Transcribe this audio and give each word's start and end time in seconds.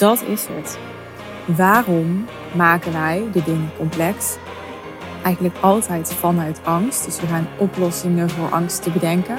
Dat 0.00 0.22
is 0.22 0.46
het. 0.50 0.78
Waarom 1.56 2.26
maken 2.54 2.92
wij 2.92 3.24
de 3.32 3.42
dingen 3.42 3.70
complex? 3.76 4.36
Eigenlijk 5.22 5.56
altijd 5.60 6.12
vanuit 6.12 6.60
angst. 6.64 7.04
Dus 7.04 7.20
we 7.20 7.26
gaan 7.26 7.48
oplossingen 7.58 8.30
voor 8.30 8.50
angsten 8.50 8.92
bedenken. 8.92 9.36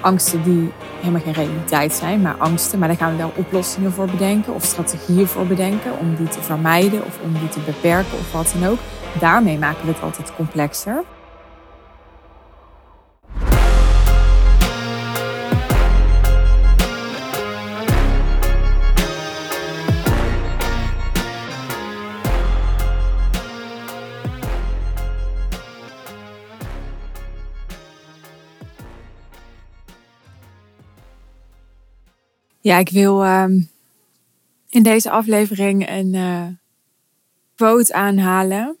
Angsten 0.00 0.42
die 0.42 0.72
helemaal 0.98 1.20
geen 1.20 1.32
realiteit 1.32 1.92
zijn, 1.92 2.20
maar 2.20 2.34
angsten. 2.38 2.78
Maar 2.78 2.88
daar 2.88 2.96
gaan 2.96 3.10
we 3.10 3.16
wel 3.16 3.32
oplossingen 3.36 3.92
voor 3.92 4.06
bedenken 4.06 4.54
of 4.54 4.64
strategieën 4.64 5.26
voor 5.26 5.46
bedenken 5.46 5.98
om 5.98 6.14
die 6.14 6.28
te 6.28 6.42
vermijden 6.42 7.04
of 7.04 7.18
om 7.22 7.32
die 7.32 7.48
te 7.48 7.60
beperken 7.60 8.18
of 8.18 8.32
wat 8.32 8.54
dan 8.58 8.70
ook. 8.70 8.78
Daarmee 9.20 9.58
maken 9.58 9.86
we 9.86 9.92
het 9.92 10.02
altijd 10.02 10.34
complexer. 10.36 11.02
Ja, 32.62 32.78
ik 32.78 32.88
wil 32.88 33.26
um, 33.26 33.70
in 34.68 34.82
deze 34.82 35.10
aflevering 35.10 35.88
een 35.88 36.14
uh, 36.14 36.46
quote 37.54 37.92
aanhalen 37.92 38.76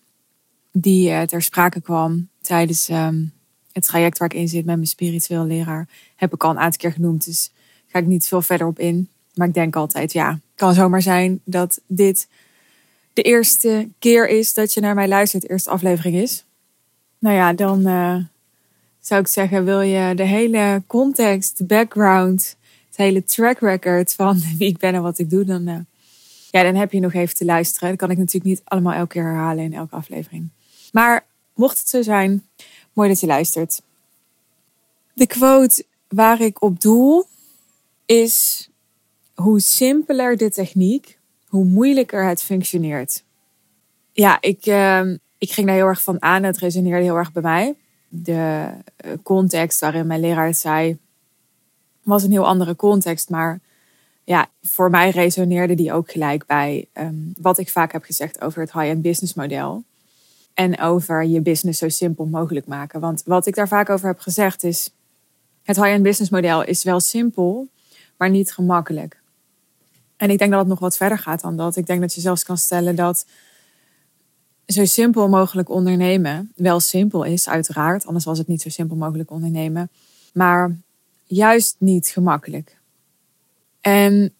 die 0.72 1.10
uh, 1.10 1.22
ter 1.22 1.42
sprake 1.42 1.80
kwam 1.80 2.28
tijdens 2.40 2.88
um, 2.88 3.32
het 3.72 3.84
traject 3.84 4.18
waar 4.18 4.32
ik 4.32 4.38
in 4.38 4.48
zit 4.48 4.64
met 4.64 4.74
mijn 4.74 4.86
spiritueel 4.86 5.44
leraar. 5.44 5.88
Heb 6.16 6.34
ik 6.34 6.44
al 6.44 6.50
een 6.50 6.58
aantal 6.58 6.80
keer 6.80 6.92
genoemd, 6.92 7.24
dus 7.24 7.52
ga 7.86 7.98
ik 7.98 8.06
niet 8.06 8.26
veel 8.26 8.42
verder 8.42 8.66
op 8.66 8.78
in. 8.78 9.08
Maar 9.34 9.48
ik 9.48 9.54
denk 9.54 9.76
altijd, 9.76 10.12
ja, 10.12 10.30
het 10.30 10.40
kan 10.54 10.74
zomaar 10.74 11.02
zijn 11.02 11.40
dat 11.44 11.80
dit 11.86 12.28
de 13.12 13.22
eerste 13.22 13.88
keer 13.98 14.28
is 14.28 14.54
dat 14.54 14.74
je 14.74 14.80
naar 14.80 14.94
mij 14.94 15.08
luistert, 15.08 15.42
de 15.42 15.48
eerste 15.48 15.70
aflevering 15.70 16.16
is. 16.16 16.44
Nou 17.18 17.36
ja, 17.36 17.52
dan 17.52 17.88
uh, 17.88 18.16
zou 19.00 19.20
ik 19.20 19.28
zeggen, 19.28 19.64
wil 19.64 19.80
je 19.80 20.14
de 20.14 20.24
hele 20.24 20.82
context, 20.86 21.58
de 21.58 21.64
background 21.64 22.56
hele 23.00 23.24
track 23.24 23.58
record 23.58 24.14
van 24.14 24.40
wie 24.58 24.68
ik 24.68 24.78
ben 24.78 24.94
en 24.94 25.02
wat 25.02 25.18
ik 25.18 25.30
doe, 25.30 25.44
dan, 25.44 25.68
uh, 25.68 25.78
ja, 26.50 26.62
dan 26.62 26.74
heb 26.74 26.92
je 26.92 27.00
nog 27.00 27.12
even 27.12 27.34
te 27.34 27.44
luisteren. 27.44 27.88
Dat 27.88 27.98
kan 27.98 28.10
ik 28.10 28.18
natuurlijk 28.18 28.44
niet 28.44 28.62
allemaal 28.64 28.92
elke 28.92 29.12
keer 29.12 29.24
herhalen 29.24 29.64
in 29.64 29.74
elke 29.74 29.96
aflevering. 29.96 30.48
Maar 30.92 31.26
mocht 31.54 31.78
het 31.78 31.88
zo 31.88 32.02
zijn, 32.02 32.46
mooi 32.92 33.08
dat 33.08 33.20
je 33.20 33.26
luistert. 33.26 33.82
De 35.14 35.26
quote 35.26 35.84
waar 36.08 36.40
ik 36.40 36.62
op 36.62 36.80
doel 36.80 37.26
is: 38.06 38.68
hoe 39.34 39.60
simpeler 39.60 40.36
de 40.36 40.50
techniek, 40.50 41.18
hoe 41.46 41.64
moeilijker 41.64 42.28
het 42.28 42.42
functioneert. 42.42 43.24
Ja, 44.12 44.40
ik, 44.40 44.66
uh, 44.66 45.12
ik 45.38 45.52
ging 45.52 45.66
daar 45.66 45.76
heel 45.76 45.86
erg 45.86 46.02
van 46.02 46.22
aan. 46.22 46.42
Het 46.42 46.58
resoneerde 46.58 47.04
heel 47.04 47.16
erg 47.16 47.32
bij 47.32 47.42
mij. 47.42 47.74
De 48.08 48.68
eh, 48.96 49.12
context 49.22 49.80
waarin 49.80 50.06
mijn 50.06 50.20
leraar 50.20 50.54
zei, 50.54 50.98
was 52.10 52.22
een 52.22 52.30
heel 52.30 52.46
andere 52.46 52.76
context. 52.76 53.30
Maar 53.30 53.60
ja, 54.24 54.48
voor 54.62 54.90
mij 54.90 55.10
resoneerde 55.10 55.74
die 55.74 55.92
ook 55.92 56.10
gelijk 56.10 56.46
bij 56.46 56.88
ehm, 56.92 57.14
wat 57.40 57.58
ik 57.58 57.68
vaak 57.68 57.92
heb 57.92 58.04
gezegd 58.04 58.40
over 58.40 58.60
het 58.60 58.72
high-end 58.72 59.02
business 59.02 59.34
model. 59.34 59.84
En 60.54 60.80
over 60.80 61.24
je 61.24 61.40
business 61.40 61.78
zo 61.78 61.88
simpel 61.88 62.24
mogelijk 62.24 62.66
maken. 62.66 63.00
Want 63.00 63.22
wat 63.24 63.46
ik 63.46 63.54
daar 63.54 63.68
vaak 63.68 63.90
over 63.90 64.06
heb 64.06 64.18
gezegd 64.18 64.64
is: 64.64 64.90
het 65.62 65.76
high-end 65.76 66.02
business 66.02 66.30
model 66.30 66.64
is 66.64 66.82
wel 66.82 67.00
simpel, 67.00 67.68
maar 68.16 68.30
niet 68.30 68.52
gemakkelijk. 68.52 69.20
En 70.16 70.30
ik 70.30 70.38
denk 70.38 70.50
dat 70.50 70.60
het 70.60 70.68
nog 70.68 70.78
wat 70.78 70.96
verder 70.96 71.18
gaat 71.18 71.40
dan 71.40 71.56
dat. 71.56 71.76
Ik 71.76 71.86
denk 71.86 72.00
dat 72.00 72.14
je 72.14 72.20
zelfs 72.20 72.44
kan 72.44 72.58
stellen 72.58 72.96
dat 72.96 73.26
zo 74.66 74.84
simpel 74.84 75.28
mogelijk 75.28 75.68
ondernemen 75.68 76.52
wel 76.56 76.80
simpel 76.80 77.24
is, 77.24 77.48
uiteraard. 77.48 78.06
Anders 78.06 78.24
was 78.24 78.38
het 78.38 78.46
niet 78.46 78.62
zo 78.62 78.68
simpel 78.68 78.96
mogelijk 78.96 79.30
ondernemen. 79.30 79.90
Maar 80.32 80.76
juist 81.30 81.76
niet 81.78 82.08
gemakkelijk. 82.08 82.78
En 83.80 84.34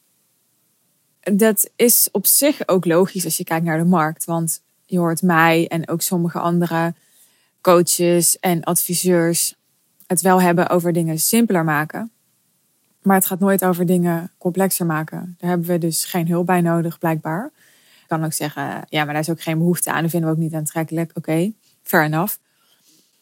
dat 1.20 1.70
is 1.76 2.08
op 2.12 2.26
zich 2.26 2.68
ook 2.68 2.84
logisch 2.84 3.24
als 3.24 3.36
je 3.36 3.44
kijkt 3.44 3.64
naar 3.64 3.78
de 3.78 3.84
markt. 3.84 4.24
Want 4.24 4.62
je 4.86 4.98
hoort 4.98 5.22
mij 5.22 5.68
en 5.68 5.88
ook 5.88 6.02
sommige 6.02 6.38
andere 6.38 6.94
coaches 7.60 8.38
en 8.38 8.64
adviseurs 8.64 9.56
het 10.06 10.20
wel 10.20 10.40
hebben 10.40 10.68
over 10.68 10.92
dingen 10.92 11.18
simpeler 11.18 11.64
maken. 11.64 12.10
Maar 13.02 13.16
het 13.16 13.26
gaat 13.26 13.40
nooit 13.40 13.64
over 13.64 13.86
dingen 13.86 14.30
complexer 14.38 14.86
maken. 14.86 15.36
Daar 15.38 15.50
hebben 15.50 15.68
we 15.68 15.78
dus 15.78 16.04
geen 16.04 16.28
hulp 16.28 16.46
bij 16.46 16.60
nodig, 16.60 16.98
blijkbaar. 16.98 17.50
Ik 18.00 18.08
kan 18.08 18.24
ook 18.24 18.32
zeggen, 18.32 18.84
ja, 18.88 19.04
maar 19.04 19.12
daar 19.12 19.22
is 19.22 19.30
ook 19.30 19.42
geen 19.42 19.58
behoefte 19.58 19.92
aan. 19.92 20.02
Dat 20.02 20.10
vinden 20.10 20.30
we 20.30 20.36
ook 20.36 20.42
niet 20.42 20.54
aantrekkelijk. 20.54 21.10
Oké, 21.10 21.18
okay, 21.18 21.54
fair 21.82 22.04
enough. 22.04 22.36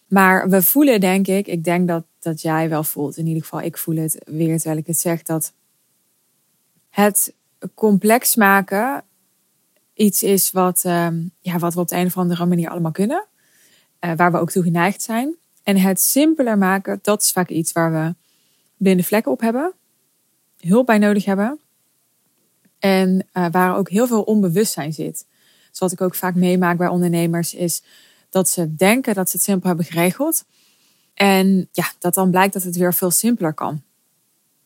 Maar 0.06 0.48
we 0.48 0.62
voelen, 0.62 1.00
denk 1.00 1.26
ik, 1.26 1.46
ik 1.46 1.64
denk 1.64 1.88
dat, 1.88 2.04
dat 2.18 2.40
jij 2.40 2.68
wel 2.68 2.84
voelt, 2.84 3.16
in 3.16 3.26
ieder 3.26 3.42
geval 3.42 3.60
ik 3.60 3.78
voel 3.78 3.96
het 3.96 4.18
weer 4.26 4.56
terwijl 4.56 4.80
ik 4.80 4.86
het 4.86 4.98
zeg, 4.98 5.22
dat 5.22 5.52
het 6.90 7.34
complex 7.74 8.36
maken 8.36 9.04
iets 9.94 10.22
is 10.22 10.50
wat, 10.50 10.84
ehm, 10.84 11.20
ja, 11.40 11.58
wat 11.58 11.74
we 11.74 11.80
op 11.80 11.88
de 11.88 11.96
een 11.96 12.06
of 12.06 12.16
andere 12.16 12.46
manier 12.46 12.70
allemaal 12.70 12.92
kunnen, 12.92 13.26
uh, 14.00 14.12
waar 14.16 14.32
we 14.32 14.38
ook 14.38 14.50
toe 14.50 14.62
geneigd 14.62 15.02
zijn. 15.02 15.34
En 15.62 15.76
het 15.76 16.00
simpeler 16.00 16.58
maken, 16.58 16.98
dat 17.02 17.22
is 17.22 17.30
vaak 17.30 17.48
iets 17.48 17.72
waar 17.72 17.92
we 17.92 18.14
blinde 18.76 19.02
vlekken 19.02 19.32
op 19.32 19.40
hebben, 19.40 19.72
hulp 20.58 20.86
bij 20.86 20.98
nodig 20.98 21.24
hebben 21.24 21.60
en 22.78 23.26
uh, 23.32 23.46
waar 23.50 23.76
ook 23.76 23.90
heel 23.90 24.06
veel 24.06 24.22
onbewustzijn 24.22 24.92
zit. 24.92 25.26
Dus 25.70 25.78
wat 25.78 25.92
ik 25.92 26.00
ook 26.00 26.14
vaak 26.14 26.34
meemaak 26.34 26.76
bij 26.76 26.88
ondernemers 26.88 27.54
is 27.54 27.82
dat 28.30 28.48
ze 28.48 28.74
denken 28.74 29.14
dat 29.14 29.30
ze 29.30 29.36
het 29.36 29.44
simpel 29.44 29.68
hebben 29.68 29.86
geregeld. 29.86 30.44
En 31.18 31.68
ja, 31.72 31.92
dat 31.98 32.14
dan 32.14 32.30
blijkt 32.30 32.52
dat 32.52 32.62
het 32.62 32.76
weer 32.76 32.94
veel 32.94 33.10
simpeler 33.10 33.54
kan. 33.54 33.82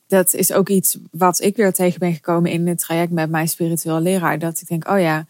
Dat 0.07 0.35
is 0.35 0.53
ook 0.53 0.69
iets 0.69 0.99
wat 1.11 1.41
ik 1.41 1.57
weer 1.57 1.73
tegen 1.73 1.99
ben 1.99 2.15
gekomen 2.15 2.51
in 2.51 2.67
het 2.67 2.79
traject 2.79 3.13
met 3.13 3.31
mijn 3.31 3.49
spiritueel 3.49 4.01
leraar. 4.01 4.39
Dat 4.39 4.61
ik 4.61 4.69
denk, 4.69 4.89
oh 4.89 5.01
ja, 5.01 5.27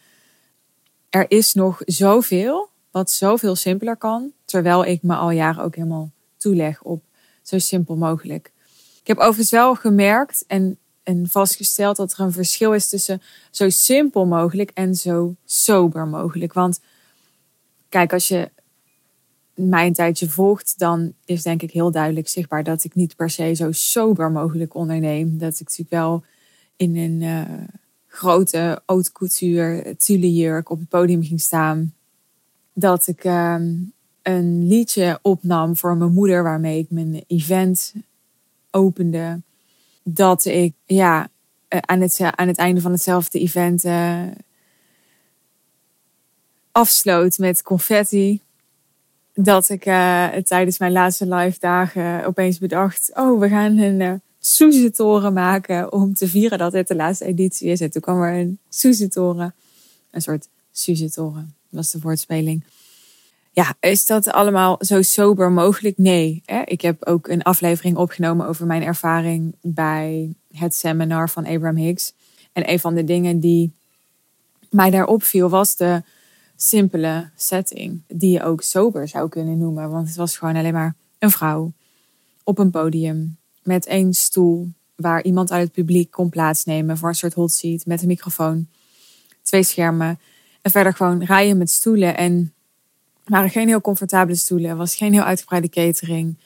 er 1.11 1.25
is 1.29 1.55
nog 1.55 1.81
zoveel 1.85 2.69
wat 2.91 3.11
zoveel 3.11 3.57
simpeler 3.57 3.97
kan. 3.97 4.33
Terwijl 4.45 4.85
ik 4.85 5.03
me 5.03 5.15
al 5.15 5.31
jaren 5.31 5.65
ook 5.65 5.75
helemaal 5.75 6.11
toeleg 6.37 6.83
op 6.83 7.03
zo 7.43 7.59
simpel 7.59 7.97
mogelijk. 7.97 8.53
Ik 9.01 9.07
heb 9.07 9.19
overigens 9.19 9.51
wel 9.51 9.75
gemerkt 9.75 10.45
en, 10.47 10.79
en 11.03 11.29
vastgesteld 11.29 11.97
dat 11.97 12.13
er 12.13 12.21
een 12.21 12.33
verschil 12.33 12.73
is 12.73 12.89
tussen 12.89 13.23
zo 13.51 13.71
simpel 13.71 14.27
mogelijk 14.27 14.71
en 14.75 14.95
zo 14.95 15.35
sober 15.45 16.07
mogelijk. 16.07 16.53
Want 16.53 16.81
kijk, 17.89 18.13
als 18.13 18.29
je 18.29 18.51
mij 19.69 19.87
een 19.87 19.93
tijdje 19.93 20.29
volgt, 20.29 20.79
dan 20.79 21.13
is 21.25 21.43
denk 21.43 21.63
ik 21.63 21.71
heel 21.71 21.91
duidelijk 21.91 22.29
zichtbaar 22.29 22.65
dat 22.65 22.85
ik 22.85 22.95
niet 22.95 23.17
per 23.17 23.31
se 23.31 23.55
zo 23.55 23.73
sober 23.73 24.31
mogelijk 24.31 24.75
onderneem. 24.75 25.39
Dat 25.39 25.53
ik 25.53 25.61
natuurlijk 25.61 25.91
wel 25.91 26.25
in 26.77 26.97
een 26.97 27.21
uh, 27.21 27.67
grote 28.07 28.83
haute 28.87 29.13
couture 29.13 29.97
tulle 29.97 30.35
jurk 30.35 30.71
op 30.71 30.79
het 30.79 30.89
podium 30.89 31.23
ging 31.23 31.41
staan. 31.41 31.95
Dat 32.73 33.07
ik 33.07 33.25
uh, 33.25 33.57
een 34.23 34.67
liedje 34.67 35.19
opnam 35.23 35.77
voor 35.77 35.97
mijn 35.97 36.13
moeder 36.13 36.43
waarmee 36.43 36.79
ik 36.79 36.91
mijn 36.91 37.25
event 37.27 37.95
opende. 38.71 39.41
Dat 40.03 40.45
ik 40.45 40.75
ja, 40.85 41.29
eh, 41.69 41.79
aan, 41.81 42.01
het, 42.01 42.21
aan 42.21 42.49
het 42.49 42.57
einde 42.57 42.81
van 42.81 42.93
hetzelfde 42.93 43.39
event 43.39 43.85
uh, 43.85 44.23
afsloot 46.73 47.39
met 47.39 47.63
confetti. 47.63 48.41
Dat 49.35 49.69
ik 49.69 49.87
uh, 49.87 50.29
tijdens 50.29 50.79
mijn 50.79 50.93
laatste 50.93 51.35
live 51.35 51.59
dagen 51.59 52.25
opeens 52.25 52.59
bedacht: 52.59 53.11
oh, 53.15 53.41
we 53.41 53.49
gaan 53.49 53.79
een 53.79 54.01
uh, 54.01 54.13
Suze-toren 54.39 55.33
maken 55.33 55.93
om 55.93 56.15
te 56.15 56.29
vieren 56.29 56.59
dat 56.59 56.73
dit 56.73 56.89
de 56.89 56.95
laatste 56.95 57.25
editie 57.25 57.69
is. 57.69 57.81
En 57.81 57.91
toen 57.91 58.03
kwam 58.03 58.23
er 58.23 58.39
een 58.39 58.59
Suze-toren, 58.69 59.55
een 60.11 60.23
soort 60.23 60.49
Suze-toren, 60.73 61.55
was 61.69 61.91
de 61.91 61.99
woordspeling. 62.01 62.65
Ja, 63.55 63.75
is 63.81 64.07
dat 64.07 64.29
allemaal 64.29 64.77
zo 64.81 65.03
sober 65.03 65.51
mogelijk? 65.51 65.99
Nee. 65.99 66.43
Hè? 66.47 66.63
Ik 66.65 66.81
heb 66.81 67.07
ook 67.07 67.29
een 67.29 67.43
aflevering 67.43 67.97
opgenomen 67.97 68.47
over 68.47 68.67
mijn 68.67 68.83
ervaring 68.83 69.55
bij 69.61 70.35
het 70.53 70.75
seminar 70.75 71.31
van 71.31 71.47
Abraham 71.47 71.77
Hicks. 71.77 72.13
En 72.53 72.71
een 72.71 72.81
van 72.81 72.95
de 72.95 73.05
dingen 73.05 73.41
die 73.41 73.73
mij 74.71 74.91
daar 74.91 75.07
opviel 75.07 75.49
was 75.49 75.77
de 75.77 76.03
simpele 76.57 77.31
setting. 77.37 78.03
Die 78.09 78.31
je 78.31 78.43
ook 78.43 78.63
sober 78.63 79.09
zou 79.09 79.29
kunnen 79.29 79.59
noemen. 79.59 79.91
Want 79.91 80.09
het 80.09 80.17
was 80.17 80.37
gewoon 80.37 80.57
alleen 80.57 80.73
maar 80.73 80.95
een 81.19 81.31
vrouw 81.31 81.73
op 82.45 82.59
een 82.59 82.71
podium. 82.71 83.37
Met 83.63 83.87
één 83.87 84.15
stoel 84.15 84.69
waar 84.97 85.23
iemand 85.23 85.51
uit 85.51 85.63
het 85.63 85.73
publiek 85.73 86.11
kon 86.11 86.29
plaatsnemen 86.29 86.99
voor 86.99 87.09
een 87.09 87.15
soort 87.15 87.35
hot 87.35 87.53
seat 87.53 87.87
met 87.87 88.03
een 88.03 88.09
microfoon. 88.09 88.69
Twee 89.43 89.63
schermen. 89.63 90.21
En 90.63 90.71
verder 90.71 90.95
gewoon 90.95 91.25
rijen 91.25 91.59
met 91.59 91.71
stoelen. 91.71 92.17
En 92.17 92.55
waren 93.25 93.51
geen 93.51 93.69
heel 93.69 93.81
comfortabele 93.81 94.37
stoelen. 94.37 94.71
Er 94.71 94.77
was 94.77 94.97
geen 94.97 95.13
heel 95.13 95.23
uitgebreide 95.23 95.69
catering. 95.69 96.39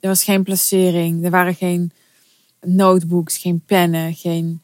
Er 0.00 0.08
was 0.08 0.24
geen 0.24 0.42
placering. 0.42 1.24
Er 1.24 1.30
waren 1.30 1.54
geen 1.54 1.92
notebooks, 2.60 3.38
geen 3.38 3.62
pennen, 3.66 4.14
geen 4.14 4.62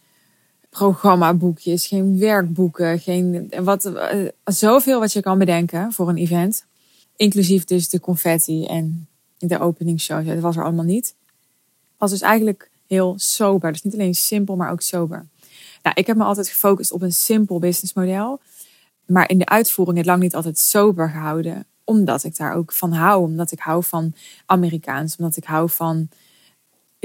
programmaboekjes, 0.70 1.87
geen 1.87 2.19
werkboeken, 2.19 2.99
geen 2.99 3.52
wat, 3.62 3.84
uh, 3.84 4.28
zoveel 4.44 5.00
wat 5.00 5.12
je 5.12 5.20
kan 5.20 5.38
bedenken 5.38 5.93
voor 5.93 6.08
een 6.08 6.17
event. 6.17 6.64
Inclusief 7.17 7.64
dus 7.64 7.88
de 7.88 8.00
confetti 8.00 8.67
en 8.67 9.08
de 9.38 9.58
openingsshow. 9.58 10.26
Dat 10.26 10.38
was 10.38 10.56
er 10.56 10.64
allemaal 10.64 10.84
niet. 10.84 11.14
Was 11.99 12.11
dus 12.11 12.20
eigenlijk 12.20 12.70
heel 12.87 13.14
sober. 13.17 13.72
Dus 13.72 13.82
niet 13.82 13.94
alleen 13.94 14.14
simpel, 14.14 14.56
maar 14.56 14.70
ook 14.70 14.81
sober. 14.81 15.26
Nou, 15.82 15.96
ik 15.99 16.06
heb 16.06 16.17
me 16.17 16.25
altijd 16.25 16.49
gefocust 16.49 16.93
op 16.93 17.02
een 17.02 17.12
simpel 17.12 17.58
businessmodel. 17.58 18.40
Maar 19.06 19.28
in 19.28 19.38
de 19.38 19.46
uitvoering 19.46 19.96
het 19.96 20.06
lang 20.06 20.22
niet 20.22 20.34
altijd 20.34 20.58
sober 20.58 21.08
gehouden. 21.08 21.67
Omdat 21.84 22.25
ik 22.25 22.37
daar 22.37 22.55
ook 22.55 22.72
van 22.72 22.93
hou. 22.93 23.25
Omdat 23.25 23.52
ik 23.52 23.58
hou 23.58 23.84
van 23.84 24.14
Amerikaans. 24.46 25.17
Omdat 25.17 25.37
ik 25.37 25.44
hou 25.44 25.70
van 25.70 26.08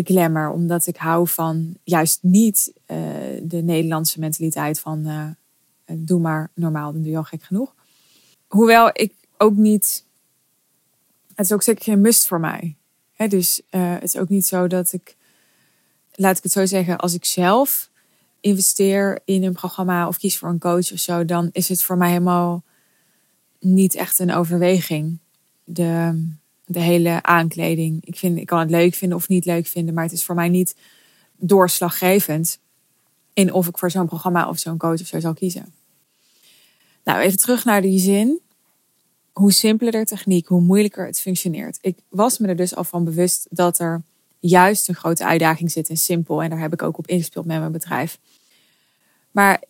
glamour. 0.04 0.50
Omdat 0.50 0.88
ik 0.88 0.98
hou 0.98 1.28
van 1.28 1.78
juist 1.84 2.20
niet 2.22 2.74
uh, 2.88 2.98
de 3.44 3.62
Nederlandse 3.62 4.20
mentaliteit 4.20 4.80
van... 4.80 5.08
Uh, 5.08 5.30
doe 5.92 6.20
maar 6.20 6.52
normaal, 6.54 6.92
dan 6.92 7.02
doe 7.02 7.12
je 7.12 7.18
al 7.18 7.24
gek 7.24 7.44
genoeg. 7.44 7.76
Hoewel 8.48 8.90
ik 8.94 9.14
ook 9.38 9.56
niet... 9.56 10.06
Het 11.36 11.46
is 11.46 11.52
ook 11.52 11.64
zeker 11.64 11.84
geen 11.84 12.02
must 12.02 12.28
voor 12.28 12.40
mij. 12.40 12.76
dus 13.28 13.62
uh, 13.72 13.94
het 13.94 14.04
is 14.04 14.18
ook 14.18 14.30
niet 14.30 14.46
zo 14.46 14.68
dat 14.68 14.94
ik... 14.94 15.16
Laat 16.12 16.38
ik 16.38 16.44
het 16.44 16.52
zo 16.52 16.66
zeggen, 16.66 16.98
als 16.98 17.14
ik 17.14 17.26
zelf 17.26 17.90
investeer 18.40 19.22
in 19.26 19.44
een 19.44 19.54
programma 19.54 20.08
of 20.08 20.18
kies 20.18 20.38
voor 20.38 20.50
een 20.50 20.60
coach 20.60 20.92
of 20.92 21.00
zo, 21.00 21.26
dan 21.26 21.50
is 21.52 21.70
het 21.70 21.84
voor 21.84 21.98
mij 21.98 22.10
helemaal 22.10 22.64
niet 23.60 23.96
echt 23.96 24.20
een 24.20 24.34
overweging. 24.34 25.20
De, 25.64 26.24
de 26.66 26.80
hele 26.80 27.24
aankleding. 27.24 28.06
Ik, 28.06 28.16
vind, 28.16 28.38
ik 28.38 28.46
kan 28.46 28.60
het 28.60 28.70
leuk 28.70 28.94
vinden 28.94 29.18
of 29.18 29.28
niet 29.28 29.46
leuk 29.46 29.68
vinden, 29.68 29.94
maar 29.94 30.04
het 30.04 30.14
is 30.14 30.24
voor 30.24 30.36
mij 30.36 30.50
niet 30.50 30.76
doorslaggevend 31.38 32.60
in 33.34 33.54
of 33.54 33.68
ik 33.68 33.78
voor 33.78 33.92
zo'n 33.92 34.08
programma 34.08 34.50
of 34.50 34.60
zo'n 34.60 34.78
coach 34.78 35.02
of 35.02 35.08
zo 35.08 35.20
zal 35.20 35.34
kiezen. 35.34 35.74
Nou, 37.04 37.20
even 37.20 37.38
terug 37.38 37.66
naar 37.66 37.82
die 37.82 38.00
zin. 38.00 38.40
Hoe 39.34 39.52
simpeler 39.52 39.92
de 39.92 40.06
techniek, 40.06 40.48
hoe 40.48 40.62
moeilijker 40.62 41.06
het 41.06 41.20
functioneert. 41.20 41.78
Ik 41.82 41.98
was 42.10 42.38
me 42.38 42.48
er 42.48 42.56
dus 42.56 42.76
al 42.76 42.84
van 42.84 43.04
bewust 43.04 43.48
dat 43.50 43.80
er 43.80 44.02
juist 44.40 44.88
een 44.88 44.96
grote 44.96 45.26
uitdaging 45.26 45.72
zit 45.72 45.90
in 45.90 45.98
simpel. 45.98 46.44
En 46.44 46.50
daar 46.50 46.60
heb 46.60 46.74
ik 46.74 46.82
ook 46.82 46.98
op 46.98 47.08
ingespeeld 47.08 47.46
met 47.46 47.60
mijn 47.60 47.72
bedrijf. 47.72 48.20
Maar 49.32 49.64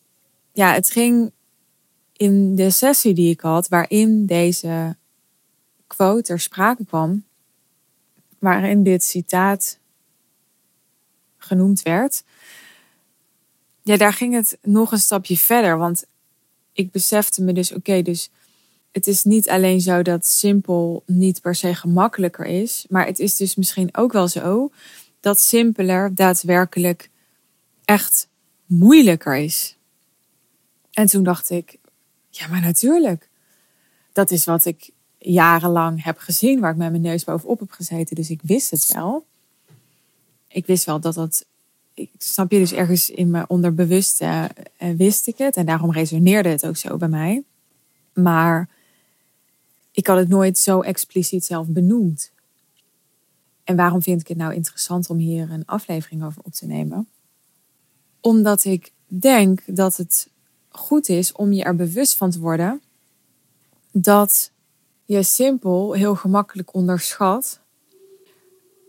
ja, 0.53 0.73
het 0.73 0.89
ging 0.89 1.31
in 2.13 2.55
de 2.55 2.69
sessie 2.69 3.13
die 3.13 3.29
ik 3.29 3.39
had, 3.39 3.67
waarin 3.67 4.25
deze 4.25 4.95
quote 5.95 6.21
ter 6.21 6.39
sprake 6.39 6.85
kwam, 6.85 7.23
waarin 8.39 8.83
dit 8.83 9.03
citaat 9.03 9.79
genoemd 11.37 11.81
werd. 11.81 12.23
Ja, 13.81 13.97
daar 13.97 14.13
ging 14.13 14.33
het 14.33 14.57
nog 14.61 14.91
een 14.91 14.99
stapje 14.99 15.37
verder. 15.37 15.77
Want 15.77 16.05
ik 16.73 16.91
besefte 16.91 17.41
me 17.41 17.53
dus, 17.53 17.71
oké, 17.71 18.01
dus 18.01 18.29
het 18.91 19.07
is 19.07 19.23
niet 19.23 19.49
alleen 19.49 19.81
zo 19.81 20.01
dat 20.01 20.25
simpel 20.25 21.03
niet 21.05 21.41
per 21.41 21.55
se 21.55 21.75
gemakkelijker 21.75 22.45
is, 22.45 22.85
maar 22.89 23.05
het 23.05 23.19
is 23.19 23.35
dus 23.35 23.55
misschien 23.55 23.95
ook 23.95 24.11
wel 24.11 24.27
zo 24.27 24.71
dat 25.19 25.39
simpeler 25.39 26.15
daadwerkelijk 26.15 27.09
echt 27.85 28.27
moeilijker 28.65 29.35
is. 29.35 29.77
En 30.91 31.05
toen 31.05 31.23
dacht 31.23 31.49
ik, 31.49 31.77
ja, 32.29 32.47
maar 32.47 32.61
natuurlijk. 32.61 33.29
Dat 34.13 34.31
is 34.31 34.45
wat 34.45 34.65
ik 34.65 34.89
jarenlang 35.31 36.03
heb 36.03 36.17
gezien, 36.17 36.59
waar 36.59 36.71
ik 36.71 36.77
met 36.77 36.89
mijn 36.89 37.01
neus 37.01 37.23
bovenop 37.23 37.59
heb 37.59 37.71
gezeten. 37.71 38.15
Dus 38.15 38.29
ik 38.29 38.39
wist 38.43 38.71
het 38.71 38.93
wel. 38.93 39.25
Ik 40.47 40.65
wist 40.65 40.85
wel 40.85 40.99
dat 40.99 41.13
dat. 41.13 41.45
Ik 41.93 42.11
snap 42.17 42.51
je 42.51 42.57
dus 42.57 42.73
ergens 42.73 43.09
in 43.09 43.29
mijn 43.29 43.49
onderbewuste 43.49 44.49
uh, 44.79 44.95
wist 44.97 45.27
ik 45.27 45.37
het. 45.37 45.55
En 45.55 45.65
daarom 45.65 45.91
resoneerde 45.91 46.49
het 46.49 46.65
ook 46.65 46.77
zo 46.77 46.97
bij 46.97 47.07
mij. 47.07 47.43
Maar 48.13 48.69
ik 49.91 50.07
had 50.07 50.17
het 50.17 50.29
nooit 50.29 50.57
zo 50.57 50.81
expliciet 50.81 51.45
zelf 51.45 51.67
benoemd. 51.67 52.31
En 53.63 53.75
waarom 53.75 54.01
vind 54.01 54.21
ik 54.21 54.27
het 54.27 54.37
nou 54.37 54.53
interessant 54.53 55.09
om 55.09 55.17
hier 55.17 55.51
een 55.51 55.65
aflevering 55.65 56.23
over 56.23 56.41
op 56.43 56.53
te 56.53 56.65
nemen? 56.65 57.07
Omdat 58.21 58.65
ik 58.65 58.91
denk 59.07 59.61
dat 59.65 59.97
het 59.97 60.29
goed 60.69 61.09
is 61.09 61.31
om 61.31 61.51
je 61.51 61.63
er 61.63 61.75
bewust 61.75 62.15
van 62.15 62.31
te 62.31 62.39
worden 62.39 62.81
dat 63.91 64.51
je 65.05 65.23
simpel 65.23 65.93
heel 65.93 66.15
gemakkelijk 66.15 66.73
onderschat, 66.73 67.59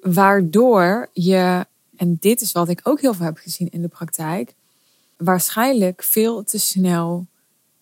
waardoor 0.00 1.08
je, 1.12 1.66
en 1.96 2.16
dit 2.20 2.40
is 2.40 2.52
wat 2.52 2.68
ik 2.68 2.80
ook 2.82 3.00
heel 3.00 3.14
veel 3.14 3.24
heb 3.24 3.36
gezien 3.36 3.68
in 3.70 3.82
de 3.82 3.88
praktijk, 3.88 4.54
waarschijnlijk 5.16 6.02
veel 6.02 6.44
te 6.44 6.58
snel 6.58 7.26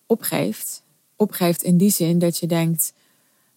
opgeeft. 0.05 0.83
Opgeeft 1.15 1.63
in 1.63 1.77
die 1.77 1.89
zin 1.89 2.19
dat 2.19 2.37
je 2.37 2.47
denkt, 2.47 2.93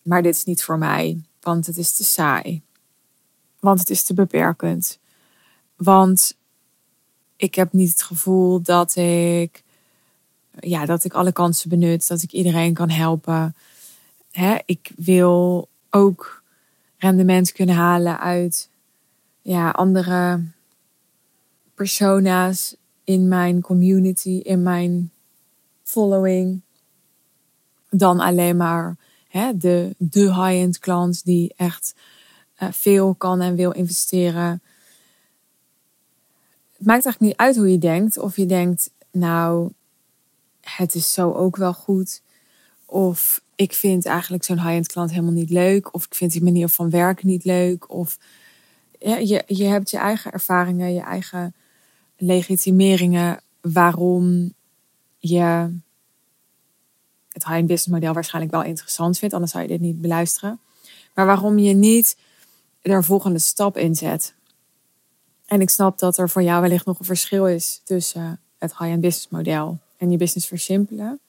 maar 0.02 0.22
dit 0.22 0.34
is 0.34 0.44
niet 0.44 0.64
voor 0.64 0.78
mij, 0.78 1.20
want 1.40 1.66
het 1.66 1.76
is 1.76 1.92
te 1.92 2.04
saai. 2.04 2.62
Want 3.60 3.78
het 3.78 3.90
is 3.90 4.02
te 4.02 4.14
beperkend. 4.14 4.98
Want 5.76 6.36
ik 7.36 7.54
heb 7.54 7.72
niet 7.72 7.90
het 7.90 8.02
gevoel 8.02 8.62
dat 8.62 8.96
ik, 8.96 9.62
ja, 10.60 10.84
dat 10.84 11.04
ik 11.04 11.12
alle 11.12 11.32
kansen 11.32 11.68
benut, 11.68 12.08
dat 12.08 12.22
ik 12.22 12.32
iedereen 12.32 12.74
kan 12.74 12.90
helpen. 12.90 13.54
Hè, 14.38 14.58
ik 14.64 14.92
wil 14.96 15.68
ook 15.90 16.42
rendement 16.96 17.52
kunnen 17.52 17.74
halen 17.74 18.20
uit 18.20 18.70
ja, 19.42 19.70
andere 19.70 20.42
persona's 21.74 22.76
in 23.04 23.28
mijn 23.28 23.60
community, 23.60 24.40
in 24.42 24.62
mijn 24.62 25.12
following, 25.82 26.60
dan 27.90 28.20
alleen 28.20 28.56
maar 28.56 28.96
hè, 29.28 29.56
de, 29.56 29.94
de 29.98 30.20
high-end 30.20 30.78
klant 30.78 31.24
die 31.24 31.54
echt 31.56 31.94
uh, 32.62 32.68
veel 32.72 33.14
kan 33.14 33.40
en 33.40 33.54
wil 33.54 33.70
investeren. 33.70 34.62
Het 36.76 36.86
maakt 36.86 37.04
eigenlijk 37.04 37.20
niet 37.20 37.36
uit 37.36 37.56
hoe 37.56 37.70
je 37.70 37.78
denkt. 37.78 38.18
Of 38.18 38.36
je 38.36 38.46
denkt, 38.46 38.90
nou, 39.10 39.72
het 40.60 40.94
is 40.94 41.12
zo 41.12 41.32
ook 41.32 41.56
wel 41.56 41.74
goed. 41.74 42.22
Of 42.90 43.42
ik 43.54 43.72
vind 43.72 44.06
eigenlijk 44.06 44.44
zo'n 44.44 44.60
high-end 44.60 44.86
klant 44.86 45.10
helemaal 45.10 45.32
niet 45.32 45.50
leuk. 45.50 45.94
Of 45.94 46.04
ik 46.04 46.14
vind 46.14 46.32
die 46.32 46.42
manier 46.42 46.68
van 46.68 46.90
werken 46.90 47.26
niet 47.26 47.44
leuk. 47.44 47.92
Of 47.92 48.18
je, 48.98 49.42
je 49.46 49.64
hebt 49.64 49.90
je 49.90 49.96
eigen 49.96 50.32
ervaringen, 50.32 50.94
je 50.94 51.00
eigen 51.00 51.54
legitimeringen 52.16 53.40
waarom 53.60 54.54
je 55.18 55.76
het 57.28 57.44
high-end 57.44 57.66
business 57.66 57.86
model 57.86 58.12
waarschijnlijk 58.12 58.54
wel 58.54 58.64
interessant 58.64 59.18
vindt. 59.18 59.34
Anders 59.34 59.52
zou 59.52 59.64
je 59.64 59.68
dit 59.68 59.80
niet 59.80 60.00
beluisteren. 60.00 60.60
Maar 61.14 61.26
waarom 61.26 61.58
je 61.58 61.74
niet 61.74 62.16
er 62.82 63.04
volgende 63.04 63.38
stap 63.38 63.76
in 63.76 63.94
zet. 63.94 64.34
En 65.46 65.60
ik 65.60 65.70
snap 65.70 65.98
dat 65.98 66.18
er 66.18 66.30
voor 66.30 66.42
jou 66.42 66.60
wellicht 66.60 66.86
nog 66.86 66.98
een 66.98 67.04
verschil 67.04 67.46
is 67.46 67.80
tussen 67.84 68.40
het 68.58 68.78
high-end 68.78 69.00
business 69.00 69.28
model 69.28 69.78
en 69.96 70.10
je 70.10 70.16
business 70.16 70.46
versimpelen. 70.46 71.20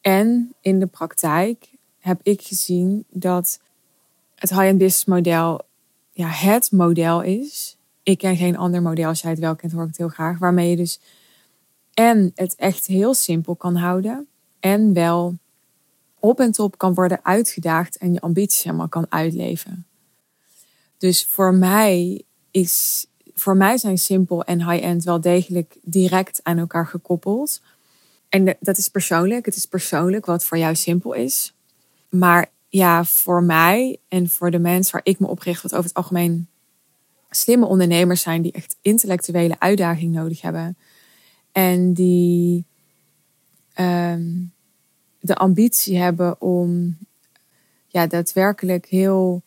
En 0.00 0.54
in 0.60 0.78
de 0.78 0.86
praktijk 0.86 1.68
heb 1.98 2.20
ik 2.22 2.42
gezien 2.42 3.04
dat 3.10 3.60
het 4.34 4.50
high-end 4.50 4.78
business 4.78 5.04
model 5.04 5.60
ja, 6.12 6.28
het 6.28 6.72
model 6.72 7.22
is. 7.22 7.76
Ik 8.02 8.18
ken 8.18 8.36
geen 8.36 8.56
ander 8.56 8.82
model. 8.82 9.08
Als 9.08 9.20
jij 9.20 9.30
het 9.30 9.40
wel 9.40 9.56
kent, 9.56 9.72
hoor 9.72 9.82
ik 9.82 9.88
het 9.88 9.96
heel 9.96 10.08
graag. 10.08 10.38
Waarmee 10.38 10.70
je 10.70 10.76
dus 10.76 11.00
en 11.94 12.32
het 12.34 12.54
echt 12.54 12.86
heel 12.86 13.14
simpel 13.14 13.56
kan 13.56 13.76
houden. 13.76 14.26
En 14.60 14.92
wel 14.92 15.38
op 16.18 16.40
en 16.40 16.52
top 16.52 16.78
kan 16.78 16.94
worden 16.94 17.24
uitgedaagd 17.24 17.96
en 17.96 18.12
je 18.12 18.20
ambities 18.20 18.62
helemaal 18.62 18.88
kan 18.88 19.06
uitleven. 19.08 19.86
Dus 20.98 21.24
voor 21.24 21.54
mij 21.54 22.22
is, 22.50 23.06
voor 23.34 23.56
mij 23.56 23.78
zijn 23.78 23.98
simpel 23.98 24.44
en 24.44 24.70
high-end 24.70 25.04
wel 25.04 25.20
degelijk 25.20 25.76
direct 25.82 26.40
aan 26.42 26.58
elkaar 26.58 26.86
gekoppeld. 26.86 27.60
En 28.30 28.56
dat 28.60 28.78
is 28.78 28.88
persoonlijk. 28.88 29.46
Het 29.46 29.56
is 29.56 29.66
persoonlijk 29.66 30.26
wat 30.26 30.44
voor 30.44 30.58
jou 30.58 30.74
simpel 30.74 31.12
is. 31.12 31.54
Maar 32.08 32.50
ja, 32.68 33.04
voor 33.04 33.42
mij 33.42 33.98
en 34.08 34.28
voor 34.28 34.50
de 34.50 34.58
mensen 34.58 34.92
waar 34.92 35.04
ik 35.04 35.18
me 35.18 35.26
op 35.26 35.38
richt, 35.38 35.62
wat 35.62 35.72
over 35.72 35.84
het 35.84 35.94
algemeen 35.94 36.48
slimme 37.30 37.66
ondernemers 37.66 38.22
zijn 38.22 38.42
die 38.42 38.52
echt 38.52 38.76
intellectuele 38.82 39.56
uitdaging 39.58 40.12
nodig 40.12 40.40
hebben. 40.40 40.76
En 41.52 41.92
die 41.92 42.64
ehm, 43.72 44.28
de 45.20 45.34
ambitie 45.34 45.98
hebben 45.98 46.40
om 46.40 46.98
ja, 47.86 48.06
daadwerkelijk 48.06 48.86
heel 48.86 49.42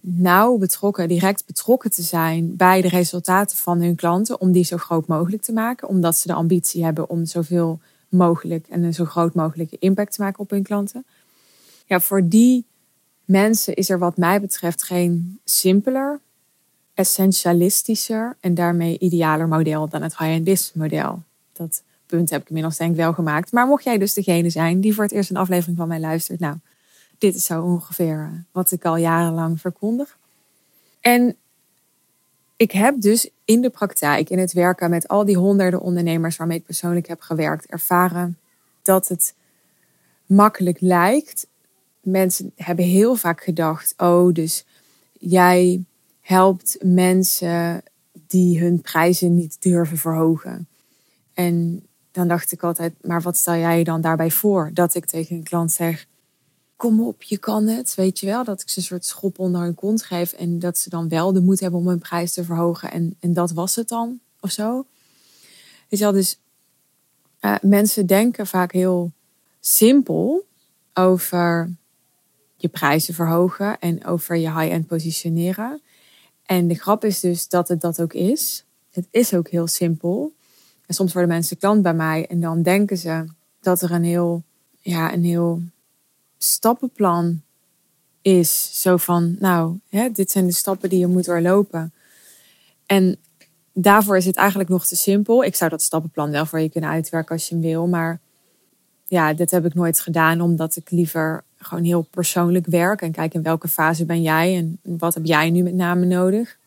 nauw 0.00 0.58
betrokken, 0.58 1.08
direct 1.08 1.46
betrokken 1.46 1.90
te 1.90 2.02
zijn 2.02 2.56
bij 2.56 2.80
de 2.80 2.88
resultaten 2.88 3.56
van 3.56 3.80
hun 3.80 3.94
klanten, 3.94 4.40
om 4.40 4.52
die 4.52 4.64
zo 4.64 4.76
groot 4.76 5.06
mogelijk 5.06 5.42
te 5.42 5.52
maken, 5.52 5.88
omdat 5.88 6.16
ze 6.16 6.26
de 6.26 6.34
ambitie 6.34 6.84
hebben 6.84 7.10
om 7.10 7.24
zoveel 7.24 7.80
mogelijk 8.12 8.66
en 8.68 8.82
een 8.82 8.94
zo 8.94 9.04
groot 9.04 9.34
mogelijke 9.34 9.76
impact 9.78 10.12
te 10.12 10.22
maken 10.22 10.40
op 10.40 10.50
hun 10.50 10.62
klanten. 10.62 11.04
Ja, 11.86 12.00
voor 12.00 12.28
die 12.28 12.64
mensen 13.24 13.74
is 13.74 13.90
er 13.90 13.98
wat 13.98 14.16
mij 14.16 14.40
betreft 14.40 14.82
geen 14.82 15.40
simpeler 15.44 16.20
essentialistischer 16.94 18.36
en 18.40 18.54
daarmee 18.54 18.98
idealer 18.98 19.48
model 19.48 19.88
dan 19.88 20.02
het 20.02 20.18
high-end 20.18 20.44
business 20.44 20.72
model. 20.72 21.22
Dat 21.52 21.82
punt 22.06 22.30
heb 22.30 22.42
ik 22.42 22.48
inmiddels 22.48 22.76
denk 22.76 22.90
ik 22.90 22.96
wel 22.96 23.12
gemaakt. 23.12 23.52
Maar 23.52 23.66
mocht 23.66 23.84
jij 23.84 23.98
dus 23.98 24.14
degene 24.14 24.50
zijn 24.50 24.80
die 24.80 24.94
voor 24.94 25.04
het 25.04 25.12
eerst 25.12 25.30
een 25.30 25.36
aflevering 25.36 25.76
van 25.76 25.88
mij 25.88 26.00
luistert, 26.00 26.40
nou, 26.40 26.56
dit 27.18 27.34
is 27.34 27.44
zo 27.44 27.62
ongeveer 27.62 28.18
eh, 28.18 28.38
wat 28.52 28.70
ik 28.70 28.84
al 28.84 28.96
jarenlang 28.96 29.60
verkondig. 29.60 30.18
En 31.00 31.36
ik 32.56 32.70
heb 32.70 33.00
dus 33.00 33.30
in 33.52 33.60
de 33.60 33.70
praktijk, 33.70 34.30
in 34.30 34.38
het 34.38 34.52
werken 34.52 34.90
met 34.90 35.08
al 35.08 35.24
die 35.24 35.36
honderden 35.36 35.80
ondernemers 35.80 36.36
waarmee 36.36 36.58
ik 36.58 36.64
persoonlijk 36.64 37.06
heb 37.06 37.20
gewerkt, 37.20 37.66
ervaren 37.66 38.38
dat 38.82 39.08
het 39.08 39.34
makkelijk 40.26 40.80
lijkt. 40.80 41.46
Mensen 42.00 42.52
hebben 42.56 42.84
heel 42.84 43.14
vaak 43.14 43.42
gedacht: 43.42 43.94
oh, 43.96 44.32
dus 44.32 44.66
jij 45.12 45.84
helpt 46.20 46.76
mensen 46.80 47.82
die 48.26 48.60
hun 48.60 48.80
prijzen 48.80 49.34
niet 49.34 49.56
durven 49.62 49.96
verhogen. 49.96 50.68
En 51.34 51.86
dan 52.10 52.28
dacht 52.28 52.52
ik 52.52 52.62
altijd: 52.62 52.94
maar 53.00 53.22
wat 53.22 53.36
stel 53.36 53.56
jij 53.56 53.84
dan 53.84 54.00
daarbij 54.00 54.30
voor? 54.30 54.70
Dat 54.74 54.94
ik 54.94 55.06
tegen 55.06 55.36
een 55.36 55.42
klant 55.42 55.72
zeg: 55.72 56.06
kom 56.82 57.00
op, 57.00 57.22
je 57.22 57.38
kan 57.38 57.66
het. 57.66 57.94
Weet 57.94 58.18
je 58.18 58.26
wel, 58.26 58.44
dat 58.44 58.60
ik 58.60 58.68
ze 58.68 58.78
een 58.78 58.84
soort 58.84 59.04
schop 59.04 59.38
onder 59.38 59.60
hun 59.60 59.74
kont 59.74 60.02
geef. 60.02 60.32
En 60.32 60.58
dat 60.58 60.78
ze 60.78 60.88
dan 60.88 61.08
wel 61.08 61.32
de 61.32 61.40
moed 61.40 61.60
hebben 61.60 61.80
om 61.80 61.88
hun 61.88 61.98
prijs 61.98 62.32
te 62.32 62.44
verhogen. 62.44 62.90
En, 62.90 63.16
en 63.20 63.32
dat 63.32 63.50
was 63.50 63.74
het 63.74 63.88
dan, 63.88 64.20
of 64.40 64.50
zo. 64.50 64.86
Weet 65.88 66.00
je 66.00 66.12
dus 66.12 66.38
uh, 67.40 67.54
mensen 67.60 68.06
denken 68.06 68.46
vaak 68.46 68.72
heel 68.72 69.12
simpel 69.60 70.46
over 70.94 71.70
je 72.56 72.68
prijzen 72.68 73.14
verhogen 73.14 73.78
en 73.78 74.04
over 74.04 74.36
je 74.36 74.58
high-end 74.58 74.86
positioneren. 74.86 75.80
En 76.46 76.68
de 76.68 76.74
grap 76.74 77.04
is 77.04 77.20
dus 77.20 77.48
dat 77.48 77.68
het 77.68 77.80
dat 77.80 78.00
ook 78.00 78.12
is. 78.12 78.64
Het 78.90 79.06
is 79.10 79.34
ook 79.34 79.48
heel 79.48 79.66
simpel. 79.66 80.32
En 80.86 80.94
soms 80.94 81.12
worden 81.12 81.30
mensen 81.30 81.58
klant 81.58 81.82
bij 81.82 81.94
mij 81.94 82.26
en 82.26 82.40
dan 82.40 82.62
denken 82.62 82.98
ze 82.98 83.24
dat 83.60 83.82
er 83.82 83.90
een 83.90 84.04
heel, 84.04 84.42
ja, 84.80 85.12
een 85.12 85.24
heel 85.24 85.62
stappenplan 86.42 87.42
is. 88.22 88.80
Zo 88.80 88.96
van, 88.96 89.36
nou, 89.38 89.78
hè, 89.88 90.10
dit 90.10 90.30
zijn 90.30 90.46
de 90.46 90.52
stappen 90.52 90.88
die 90.88 90.98
je 90.98 91.06
moet 91.06 91.24
doorlopen. 91.24 91.92
En 92.86 93.16
daarvoor 93.72 94.16
is 94.16 94.24
het 94.24 94.36
eigenlijk 94.36 94.68
nog 94.68 94.86
te 94.86 94.96
simpel. 94.96 95.44
Ik 95.44 95.54
zou 95.54 95.70
dat 95.70 95.82
stappenplan 95.82 96.30
wel 96.30 96.46
voor 96.46 96.60
je 96.60 96.70
kunnen 96.70 96.90
uitwerken 96.90 97.34
als 97.34 97.48
je 97.48 97.54
hem 97.54 97.64
wil. 97.64 97.86
Maar 97.86 98.20
ja, 99.06 99.34
dit 99.34 99.50
heb 99.50 99.64
ik 99.64 99.74
nooit 99.74 100.00
gedaan, 100.00 100.40
omdat 100.40 100.76
ik 100.76 100.90
liever 100.90 101.44
gewoon 101.56 101.84
heel 101.84 102.02
persoonlijk 102.10 102.66
werk. 102.66 103.02
En 103.02 103.12
kijk 103.12 103.34
in 103.34 103.42
welke 103.42 103.68
fase 103.68 104.04
ben 104.04 104.22
jij 104.22 104.56
en 104.56 104.98
wat 104.98 105.14
heb 105.14 105.24
jij 105.24 105.50
nu 105.50 105.62
met 105.62 105.74
name 105.74 106.06
nodig. 106.06 106.58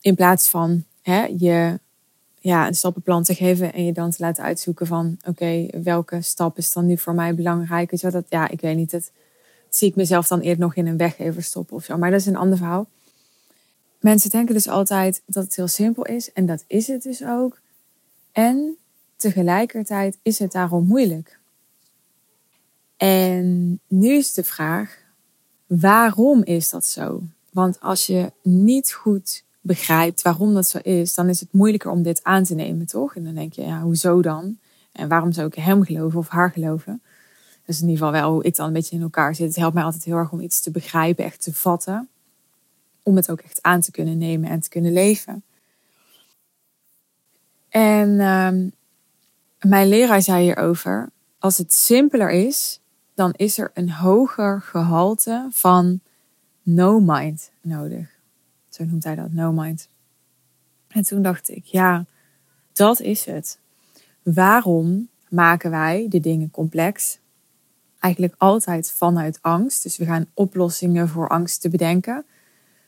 In 0.00 0.14
plaats 0.14 0.48
van 0.48 0.84
hè, 1.02 1.24
je 1.24 1.80
ja, 2.48 2.66
een 2.66 2.74
stappenplan 2.74 3.22
te 3.22 3.34
geven 3.34 3.72
en 3.72 3.84
je 3.84 3.92
dan 3.92 4.10
te 4.10 4.16
laten 4.20 4.44
uitzoeken 4.44 4.86
van 4.86 5.18
oké, 5.24 5.66
welke 5.82 6.22
stap 6.22 6.58
is 6.58 6.72
dan 6.72 6.86
nu 6.86 6.98
voor 6.98 7.14
mij 7.14 7.34
belangrijk? 7.34 7.90
Weet 7.90 8.12
dat, 8.12 8.24
ja, 8.28 8.48
ik 8.48 8.60
weet 8.60 8.76
niet. 8.76 8.92
Het, 8.92 9.12
zie 9.68 9.88
ik 9.88 9.96
mezelf 9.96 10.26
dan 10.26 10.40
eerder 10.40 10.64
nog 10.64 10.74
in 10.74 10.86
een 10.86 10.96
weggever 10.96 11.42
stoppen 11.42 11.76
of 11.76 11.84
zo. 11.84 11.98
Maar 11.98 12.10
dat 12.10 12.20
is 12.20 12.26
een 12.26 12.36
ander 12.36 12.58
verhaal. 12.58 12.86
Mensen 14.00 14.30
denken 14.30 14.54
dus 14.54 14.68
altijd 14.68 15.22
dat 15.26 15.44
het 15.44 15.56
heel 15.56 15.68
simpel 15.68 16.04
is 16.04 16.32
en 16.32 16.46
dat 16.46 16.64
is 16.66 16.86
het 16.86 17.02
dus 17.02 17.24
ook. 17.24 17.60
En 18.32 18.76
tegelijkertijd 19.16 20.18
is 20.22 20.38
het 20.38 20.52
daarom 20.52 20.86
moeilijk. 20.86 21.38
En 22.96 23.80
nu 23.86 24.14
is 24.14 24.32
de 24.32 24.44
vraag, 24.44 24.98
waarom 25.66 26.44
is 26.44 26.70
dat 26.70 26.86
zo? 26.86 27.22
Want 27.50 27.80
als 27.80 28.06
je 28.06 28.32
niet 28.42 28.92
goed 28.92 29.44
begrijpt 29.68 30.22
waarom 30.22 30.54
dat 30.54 30.68
zo 30.68 30.78
is, 30.78 31.14
dan 31.14 31.28
is 31.28 31.40
het 31.40 31.52
moeilijker 31.52 31.90
om 31.90 32.02
dit 32.02 32.24
aan 32.24 32.44
te 32.44 32.54
nemen, 32.54 32.86
toch? 32.86 33.16
En 33.16 33.24
dan 33.24 33.34
denk 33.34 33.52
je, 33.52 33.62
ja, 33.62 33.80
hoezo 33.80 34.22
dan? 34.22 34.58
En 34.92 35.08
waarom 35.08 35.32
zou 35.32 35.46
ik 35.46 35.54
hem 35.54 35.84
geloven 35.84 36.18
of 36.18 36.28
haar 36.28 36.50
geloven? 36.50 37.02
Dus 37.64 37.80
in 37.80 37.88
ieder 37.88 38.06
geval 38.06 38.20
wel 38.20 38.32
hoe 38.32 38.44
ik 38.44 38.56
dan 38.56 38.66
een 38.66 38.72
beetje 38.72 38.96
in 38.96 39.02
elkaar 39.02 39.34
zit. 39.34 39.46
Het 39.46 39.56
helpt 39.56 39.74
mij 39.74 39.82
altijd 39.82 40.04
heel 40.04 40.16
erg 40.16 40.32
om 40.32 40.40
iets 40.40 40.60
te 40.60 40.70
begrijpen, 40.70 41.24
echt 41.24 41.42
te 41.42 41.54
vatten. 41.54 42.08
Om 43.02 43.16
het 43.16 43.30
ook 43.30 43.40
echt 43.40 43.62
aan 43.62 43.80
te 43.80 43.90
kunnen 43.90 44.18
nemen 44.18 44.50
en 44.50 44.60
te 44.60 44.68
kunnen 44.68 44.92
leven. 44.92 45.42
En 47.68 48.20
ehm, 48.20 48.68
mijn 49.70 49.88
leraar 49.88 50.22
zei 50.22 50.42
hierover, 50.42 51.10
als 51.38 51.58
het 51.58 51.72
simpeler 51.72 52.30
is, 52.30 52.80
dan 53.14 53.32
is 53.36 53.58
er 53.58 53.70
een 53.74 53.90
hoger 53.90 54.62
gehalte 54.62 55.46
van 55.50 56.00
no 56.62 57.00
mind 57.00 57.50
nodig. 57.62 58.17
Zo 58.78 58.84
noemt 58.84 59.04
hij 59.04 59.14
dat, 59.14 59.32
no 59.32 59.52
mind. 59.52 59.88
En 60.88 61.02
toen 61.02 61.22
dacht 61.22 61.48
ik, 61.48 61.64
ja, 61.64 62.04
dat 62.72 63.00
is 63.00 63.24
het. 63.24 63.58
Waarom 64.22 65.08
maken 65.28 65.70
wij 65.70 66.06
de 66.08 66.20
dingen 66.20 66.50
complex? 66.50 67.18
Eigenlijk 68.00 68.34
altijd 68.38 68.92
vanuit 68.92 69.38
angst. 69.40 69.82
Dus 69.82 69.96
we 69.96 70.04
gaan 70.04 70.26
oplossingen 70.34 71.08
voor 71.08 71.28
angsten 71.28 71.70
bedenken. 71.70 72.24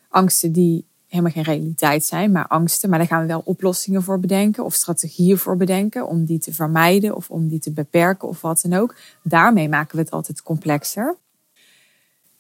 Angsten 0.09 0.53
die 0.53 0.85
helemaal 1.07 1.33
geen 1.33 1.43
realiteit 1.43 2.05
zijn, 2.05 2.33
maar 2.33 2.47
angsten. 2.47 2.91
Maar 2.91 2.99
daar 2.99 3.09
gaan 3.09 3.21
we 3.21 3.27
wel 3.27 3.43
oplossingen 3.45 4.03
voor 4.03 4.21
bedenken 4.21 4.65
of 4.65 4.75
strategieën 4.75 5.39
voor 5.39 5.57
bedenken 5.57 6.07
om 6.07 6.25
die 6.25 6.39
te 6.39 6.55
vermijden 6.55 7.17
of 7.17 7.31
om 7.31 7.49
die 7.49 7.59
te 7.59 7.73
beperken 7.73 8.29
of 8.29 8.41
wat 8.41 8.61
dan 8.63 8.81
ook. 8.81 8.97
Daarmee 9.23 9.69
maken 9.69 9.97
we 9.97 10.03
het 10.03 10.11
altijd 10.11 10.43
complexer. 10.43 11.17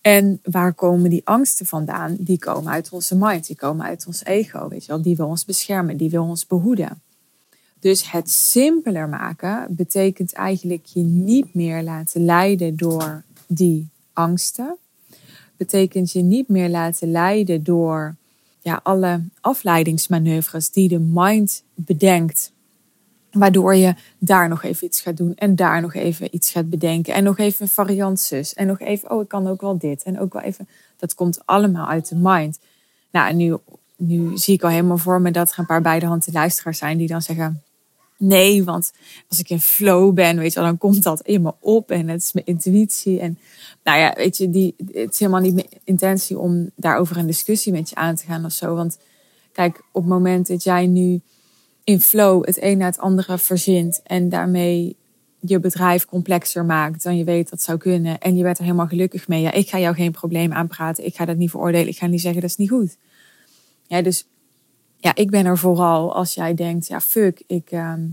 En 0.00 0.40
waar 0.44 0.74
komen 0.74 1.10
die 1.10 1.22
angsten 1.24 1.66
vandaan? 1.66 2.16
Die 2.18 2.38
komen 2.38 2.72
uit 2.72 2.90
onze 2.90 3.16
mind, 3.16 3.46
die 3.46 3.56
komen 3.56 3.86
uit 3.86 4.06
ons 4.06 4.24
ego, 4.24 4.68
weet 4.68 4.84
je 4.84 4.92
wel. 4.92 5.02
Die 5.02 5.16
wil 5.16 5.26
ons 5.26 5.44
beschermen, 5.44 5.96
die 5.96 6.10
wil 6.10 6.24
ons 6.24 6.46
behoeden. 6.46 7.02
Dus 7.80 8.10
het 8.10 8.30
simpeler 8.30 9.08
maken 9.08 9.66
betekent 9.70 10.32
eigenlijk 10.32 10.86
je 10.86 11.00
niet 11.02 11.54
meer 11.54 11.82
laten 11.82 12.24
leiden 12.24 12.76
door 12.76 13.22
die 13.46 13.88
angsten. 14.12 14.76
Betekent 15.56 16.12
je 16.12 16.22
niet 16.22 16.48
meer 16.48 16.68
laten 16.68 17.10
leiden 17.10 17.64
door 17.64 18.16
ja, 18.60 18.80
alle 18.82 19.20
afleidingsmanoeuvres 19.40 20.70
die 20.70 20.88
de 20.88 20.98
mind 20.98 21.62
bedenkt 21.74 22.52
Waardoor 23.32 23.74
je 23.74 23.94
daar 24.18 24.48
nog 24.48 24.62
even 24.62 24.86
iets 24.86 25.00
gaat 25.00 25.16
doen 25.16 25.34
en 25.34 25.56
daar 25.56 25.80
nog 25.80 25.94
even 25.94 26.34
iets 26.34 26.50
gaat 26.50 26.70
bedenken. 26.70 27.14
En 27.14 27.24
nog 27.24 27.38
even 27.38 27.62
een 27.62 27.68
variant 27.72 28.20
zus. 28.20 28.54
En 28.54 28.66
nog 28.66 28.80
even, 28.80 29.10
oh, 29.10 29.22
ik 29.22 29.28
kan 29.28 29.46
ook 29.46 29.60
wel 29.60 29.78
dit. 29.78 30.02
En 30.02 30.20
ook 30.20 30.32
wel 30.32 30.42
even, 30.42 30.68
dat 30.96 31.14
komt 31.14 31.40
allemaal 31.44 31.88
uit 31.88 32.08
de 32.08 32.16
mind. 32.16 32.58
Nou, 33.10 33.28
en 33.28 33.36
nu, 33.36 33.56
nu 33.96 34.38
zie 34.38 34.54
ik 34.54 34.62
al 34.62 34.70
helemaal 34.70 34.98
voor 34.98 35.20
me 35.20 35.30
dat 35.30 35.52
er 35.52 35.58
een 35.58 35.66
paar 35.66 35.82
beide 35.82 36.06
handen 36.06 36.32
luisteraars 36.32 36.78
zijn 36.78 36.98
die 36.98 37.08
dan 37.08 37.22
zeggen... 37.22 37.62
Nee, 38.22 38.64
want 38.64 38.92
als 39.28 39.38
ik 39.38 39.50
in 39.50 39.60
flow 39.60 40.14
ben, 40.14 40.38
weet 40.38 40.52
je 40.52 40.60
wel, 40.60 40.68
dan 40.68 40.78
komt 40.78 41.02
dat 41.02 41.20
in 41.20 41.42
me 41.42 41.54
op. 41.60 41.90
En 41.90 42.08
het 42.08 42.22
is 42.22 42.32
mijn 42.32 42.46
intuïtie. 42.46 43.20
En 43.20 43.38
nou 43.84 43.98
ja, 43.98 44.12
weet 44.16 44.36
je, 44.36 44.50
die, 44.50 44.74
het 44.92 45.12
is 45.12 45.18
helemaal 45.18 45.40
niet 45.40 45.54
mijn 45.54 45.68
intentie 45.84 46.38
om 46.38 46.70
daarover 46.76 47.16
een 47.16 47.26
discussie 47.26 47.72
met 47.72 47.88
je 47.88 47.94
aan 47.94 48.14
te 48.14 48.24
gaan 48.26 48.44
of 48.44 48.52
zo. 48.52 48.74
Want 48.74 48.98
kijk, 49.52 49.82
op 49.92 50.02
het 50.02 50.10
moment 50.10 50.46
dat 50.46 50.62
jij 50.62 50.86
nu 50.86 51.20
in 51.84 52.00
flow 52.00 52.46
het 52.46 52.62
een 52.62 52.78
na 52.78 52.84
het 52.84 52.98
andere 52.98 53.38
verzint 53.38 54.00
en 54.04 54.28
daarmee 54.28 54.96
je 55.40 55.60
bedrijf 55.60 56.04
complexer 56.04 56.64
maakt 56.64 57.02
dan 57.02 57.16
je 57.16 57.24
weet 57.24 57.50
dat 57.50 57.62
zou 57.62 57.78
kunnen 57.78 58.20
en 58.20 58.36
je 58.36 58.42
bent 58.42 58.58
er 58.58 58.64
helemaal 58.64 58.86
gelukkig 58.86 59.28
mee. 59.28 59.40
Ja, 59.40 59.52
ik 59.52 59.68
ga 59.68 59.78
jou 59.78 59.94
geen 59.94 60.12
probleem 60.12 60.52
aanpraten. 60.52 61.04
Ik 61.04 61.16
ga 61.16 61.24
dat 61.24 61.36
niet 61.36 61.50
veroordelen. 61.50 61.88
Ik 61.88 61.98
ga 61.98 62.06
niet 62.06 62.20
zeggen 62.20 62.40
dat 62.40 62.50
is 62.50 62.56
niet 62.56 62.68
goed. 62.68 62.96
Ja, 63.86 64.02
dus 64.02 64.26
ja, 64.96 65.14
ik 65.14 65.30
ben 65.30 65.46
er 65.46 65.58
vooral 65.58 66.14
als 66.14 66.34
jij 66.34 66.54
denkt, 66.54 66.86
ja, 66.86 67.00
fuck, 67.00 67.42
ik, 67.46 67.70
ehm, 67.70 68.06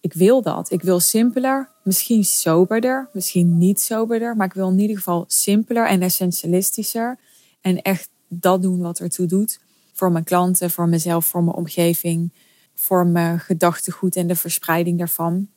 ik 0.00 0.12
wil 0.12 0.42
dat. 0.42 0.70
Ik 0.70 0.82
wil 0.82 1.00
simpeler, 1.00 1.68
misschien 1.84 2.24
soberder, 2.24 3.08
misschien 3.12 3.58
niet 3.58 3.80
soberder, 3.80 4.36
maar 4.36 4.46
ik 4.46 4.52
wil 4.52 4.70
in 4.70 4.78
ieder 4.78 4.96
geval 4.96 5.24
simpeler 5.26 5.86
en 5.86 6.02
essentialistischer 6.02 7.18
en 7.60 7.82
echt 7.82 8.08
dat 8.28 8.62
doen 8.62 8.80
wat 8.80 8.98
ertoe 8.98 9.26
doet 9.26 9.60
voor 9.92 10.12
mijn 10.12 10.24
klanten, 10.24 10.70
voor 10.70 10.88
mezelf, 10.88 11.26
voor 11.26 11.44
mijn 11.44 11.56
omgeving 11.56 12.32
voor 12.80 13.06
mijn 13.06 13.40
gedachtegoed 13.40 14.16
en 14.16 14.26
de 14.26 14.36
verspreiding 14.36 14.98
daarvan. 14.98 15.48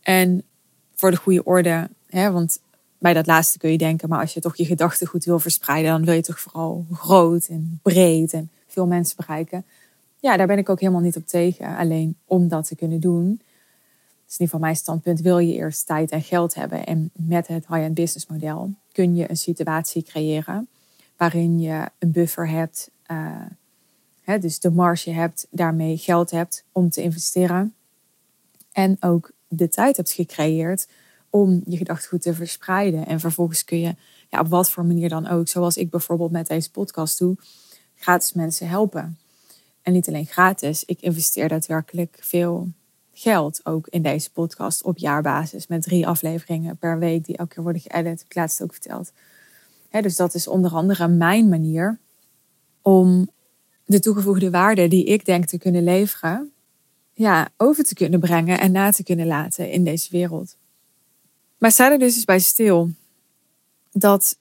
En 0.00 0.42
voor 0.94 1.10
de 1.10 1.16
goede 1.16 1.44
orde, 1.44 1.90
hè, 2.06 2.30
want 2.30 2.60
bij 2.98 3.12
dat 3.12 3.26
laatste 3.26 3.58
kun 3.58 3.70
je 3.70 3.78
denken, 3.78 4.08
maar 4.08 4.20
als 4.20 4.34
je 4.34 4.40
toch 4.40 4.56
je 4.56 4.64
gedachtegoed 4.64 5.24
wil 5.24 5.38
verspreiden, 5.38 5.90
dan 5.90 6.04
wil 6.04 6.14
je 6.14 6.22
toch 6.22 6.40
vooral 6.40 6.86
groot 6.92 7.46
en 7.46 7.78
breed 7.82 8.32
en 8.32 8.50
veel 8.66 8.86
mensen 8.86 9.16
bereiken. 9.16 9.64
Ja, 10.20 10.36
daar 10.36 10.46
ben 10.46 10.58
ik 10.58 10.68
ook 10.68 10.80
helemaal 10.80 11.00
niet 11.00 11.16
op 11.16 11.26
tegen. 11.26 11.76
Alleen 11.76 12.16
om 12.24 12.48
dat 12.48 12.66
te 12.66 12.76
kunnen 12.76 13.00
doen, 13.00 13.40
dus 14.26 14.38
in 14.38 14.44
ieder 14.44 14.60
mijn 14.60 14.76
standpunt, 14.76 15.20
wil 15.20 15.38
je 15.38 15.54
eerst 15.54 15.86
tijd 15.86 16.10
en 16.10 16.22
geld 16.22 16.54
hebben. 16.54 16.86
En 16.86 17.10
met 17.12 17.46
het 17.46 17.66
high-end 17.66 17.94
business 17.94 18.26
model 18.26 18.74
kun 18.92 19.14
je 19.14 19.30
een 19.30 19.36
situatie 19.36 20.02
creëren 20.02 20.68
waarin 21.16 21.60
je 21.60 21.88
een 21.98 22.10
buffer 22.10 22.48
hebt. 22.48 22.90
Uh, 23.10 23.36
dus 24.24 24.60
de 24.60 24.70
marge 24.70 25.10
hebt, 25.10 25.46
daarmee 25.50 25.96
geld 25.96 26.30
hebt 26.30 26.64
om 26.72 26.90
te 26.90 27.02
investeren. 27.02 27.74
En 28.72 28.96
ook 29.00 29.30
de 29.48 29.68
tijd 29.68 29.96
hebt 29.96 30.12
gecreëerd 30.12 30.88
om 31.30 31.62
je 31.66 31.76
gedachtegoed 31.76 32.22
te 32.22 32.34
verspreiden. 32.34 33.06
En 33.06 33.20
vervolgens 33.20 33.64
kun 33.64 33.80
je 33.80 33.94
ja, 34.28 34.40
op 34.40 34.48
wat 34.48 34.70
voor 34.70 34.84
manier 34.84 35.08
dan 35.08 35.28
ook, 35.28 35.48
zoals 35.48 35.76
ik 35.76 35.90
bijvoorbeeld 35.90 36.30
met 36.30 36.46
deze 36.46 36.70
podcast 36.70 37.18
doe, 37.18 37.36
gratis 37.94 38.32
mensen 38.32 38.68
helpen. 38.68 39.18
En 39.82 39.92
niet 39.92 40.08
alleen 40.08 40.26
gratis, 40.26 40.84
ik 40.84 41.00
investeer 41.00 41.48
daadwerkelijk 41.48 42.18
veel 42.20 42.68
geld 43.12 43.60
ook 43.66 43.86
in 43.88 44.02
deze 44.02 44.32
podcast 44.32 44.82
op 44.82 44.98
jaarbasis. 44.98 45.66
Met 45.66 45.82
drie 45.82 46.06
afleveringen 46.06 46.76
per 46.76 46.98
week 46.98 47.24
die 47.24 47.36
elke 47.36 47.54
keer 47.54 47.62
worden 47.62 47.82
geëdit. 47.82 48.20
Ik 48.20 48.34
laatst 48.34 48.62
ook 48.62 48.72
verteld. 48.72 49.12
dus 49.90 50.16
dat 50.16 50.34
is 50.34 50.48
onder 50.48 50.70
andere 50.70 51.08
mijn 51.08 51.48
manier 51.48 51.98
om 52.82 53.30
de 53.90 54.00
toegevoegde 54.00 54.50
waarde 54.50 54.88
die 54.88 55.04
ik 55.04 55.24
denk 55.24 55.44
te 55.44 55.58
kunnen 55.58 55.84
leveren, 55.84 56.52
ja, 57.12 57.48
over 57.56 57.84
te 57.84 57.94
kunnen 57.94 58.20
brengen 58.20 58.60
en 58.60 58.72
na 58.72 58.90
te 58.90 59.02
kunnen 59.02 59.26
laten 59.26 59.70
in 59.70 59.84
deze 59.84 60.08
wereld. 60.10 60.56
Maar 61.58 61.72
sta 61.72 61.90
er 61.90 61.98
dus 61.98 62.14
eens 62.14 62.24
bij 62.24 62.38
stil 62.38 62.90
dat 63.92 64.38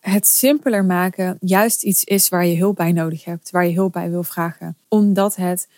het 0.00 0.26
simpeler 0.26 0.84
maken 0.84 1.36
juist 1.40 1.82
iets 1.82 2.04
is 2.04 2.28
waar 2.28 2.46
je 2.46 2.56
hulp 2.56 2.76
bij 2.76 2.92
nodig 2.92 3.24
hebt, 3.24 3.50
waar 3.50 3.66
je 3.66 3.74
hulp 3.74 3.92
bij 3.92 4.10
wil 4.10 4.22
vragen. 4.22 4.76
Omdat 4.88 5.36
het, 5.36 5.68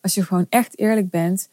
als 0.00 0.14
je 0.14 0.22
gewoon 0.22 0.46
echt 0.48 0.78
eerlijk 0.78 1.10
bent, 1.10 1.48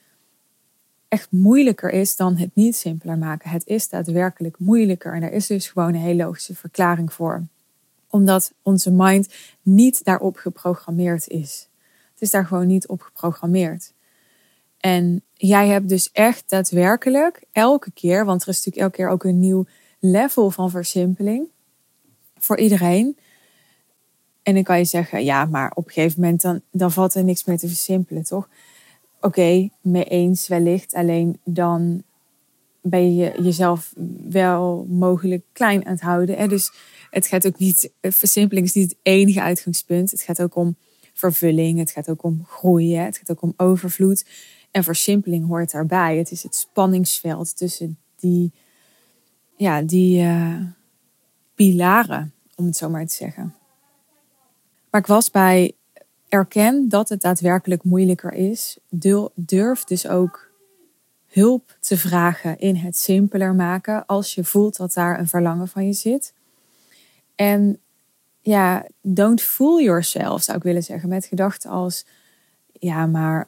echt 1.07 1.31
moeilijker 1.31 1.89
is 1.89 2.15
dan 2.15 2.37
het 2.37 2.49
niet 2.53 2.75
simpeler 2.75 3.17
maken. 3.17 3.49
Het 3.49 3.67
is 3.67 3.89
daadwerkelijk 3.89 4.59
moeilijker 4.59 5.13
en 5.13 5.23
er 5.23 5.31
is 5.31 5.47
dus 5.47 5.67
gewoon 5.67 5.93
een 5.93 6.01
hele 6.01 6.23
logische 6.23 6.55
verklaring 6.55 7.13
voor. 7.13 7.47
Omdat 8.09 8.53
onze 8.61 8.91
mind 8.91 9.33
niet 9.61 10.03
daarop 10.03 10.37
geprogrammeerd 10.37 11.27
is. 11.27 11.69
Het 12.11 12.21
is 12.21 12.29
daar 12.29 12.45
gewoon 12.45 12.67
niet 12.67 12.87
op 12.87 13.01
geprogrammeerd. 13.01 13.93
En 14.77 15.23
jij 15.33 15.67
hebt 15.67 15.89
dus 15.89 16.11
echt 16.11 16.49
daadwerkelijk 16.49 17.43
elke 17.51 17.91
keer, 17.91 18.25
want 18.25 18.41
er 18.41 18.47
is 18.47 18.55
natuurlijk 18.55 18.83
elke 18.83 18.95
keer 18.95 19.09
ook 19.09 19.23
een 19.23 19.39
nieuw 19.39 19.65
level 19.99 20.51
van 20.51 20.69
versimpeling 20.69 21.47
voor 22.37 22.57
iedereen. 22.57 23.17
En 24.43 24.53
dan 24.53 24.63
kan 24.63 24.77
je 24.77 24.83
zeggen, 24.83 25.23
ja, 25.23 25.45
maar 25.45 25.71
op 25.75 25.85
een 25.85 25.91
gegeven 25.91 26.21
moment 26.21 26.41
dan, 26.41 26.61
dan 26.71 26.91
valt 26.91 27.13
er 27.13 27.23
niks 27.23 27.43
meer 27.43 27.57
te 27.57 27.67
versimpelen, 27.67 28.23
toch? 28.23 28.49
Oké, 29.21 29.69
mee 29.81 30.03
eens 30.03 30.47
wellicht. 30.47 30.93
Alleen 30.93 31.39
dan 31.43 32.03
ben 32.81 33.15
je 33.15 33.41
jezelf 33.41 33.93
wel 34.29 34.85
mogelijk 34.89 35.43
klein 35.51 35.85
aan 35.85 35.91
het 35.91 36.01
houden. 36.01 36.37
Hè? 36.37 36.47
Dus 36.47 36.71
het 37.09 37.27
gaat 37.27 37.47
ook 37.47 37.57
niet, 37.57 37.91
versimpeling 38.01 38.65
is 38.65 38.73
niet 38.73 38.89
het 38.89 38.99
enige 39.01 39.41
uitgangspunt. 39.41 40.11
Het 40.11 40.21
gaat 40.21 40.41
ook 40.41 40.55
om 40.55 40.75
vervulling, 41.13 41.79
het 41.79 41.91
gaat 41.91 42.09
ook 42.09 42.23
om 42.23 42.43
groeien, 42.47 43.03
het 43.05 43.17
gaat 43.17 43.31
ook 43.31 43.41
om 43.41 43.53
overvloed. 43.57 44.25
En 44.71 44.83
versimpeling 44.83 45.47
hoort 45.47 45.71
daarbij. 45.71 46.17
Het 46.17 46.31
is 46.31 46.43
het 46.43 46.55
spanningsveld 46.55 47.57
tussen 47.57 47.97
die, 48.15 48.51
ja, 49.57 49.81
die 49.81 50.23
uh, 50.23 50.61
pilaren, 51.55 52.33
om 52.55 52.65
het 52.65 52.77
zo 52.77 52.89
maar 52.89 53.05
te 53.05 53.15
zeggen. 53.15 53.53
Maar 54.89 55.01
ik 55.01 55.07
was 55.07 55.31
bij 55.31 55.73
erken 56.29 56.89
dat 56.89 57.09
het 57.09 57.21
daadwerkelijk 57.21 57.83
moeilijker 57.83 58.33
is. 58.33 58.77
Durf 59.35 59.83
dus 59.83 60.07
ook 60.07 60.51
hulp 61.27 61.77
te 61.79 61.97
vragen 61.97 62.59
in 62.59 62.75
het 62.75 62.97
simpeler 62.97 63.55
maken 63.55 64.05
als 64.05 64.35
je 64.35 64.43
voelt 64.43 64.77
dat 64.77 64.93
daar 64.93 65.19
een 65.19 65.27
verlangen 65.27 65.67
van 65.67 65.85
je 65.85 65.93
zit. 65.93 66.33
En 67.39 67.79
ja, 68.41 68.85
don't 69.01 69.41
fool 69.41 69.81
yourself 69.81 70.43
zou 70.43 70.57
ik 70.57 70.63
willen 70.63 70.83
zeggen 70.83 71.09
met 71.09 71.25
gedachten 71.25 71.69
als 71.69 72.05
ja, 72.71 73.05
maar 73.05 73.47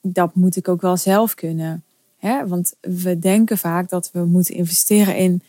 dat 0.00 0.34
moet 0.34 0.56
ik 0.56 0.68
ook 0.68 0.80
wel 0.80 0.96
zelf 0.96 1.34
kunnen. 1.34 1.84
Hè? 2.18 2.46
Want 2.46 2.74
we 2.80 3.18
denken 3.18 3.58
vaak 3.58 3.88
dat 3.88 4.10
we 4.12 4.24
moeten 4.24 4.54
investeren 4.54 5.16
in 5.16 5.42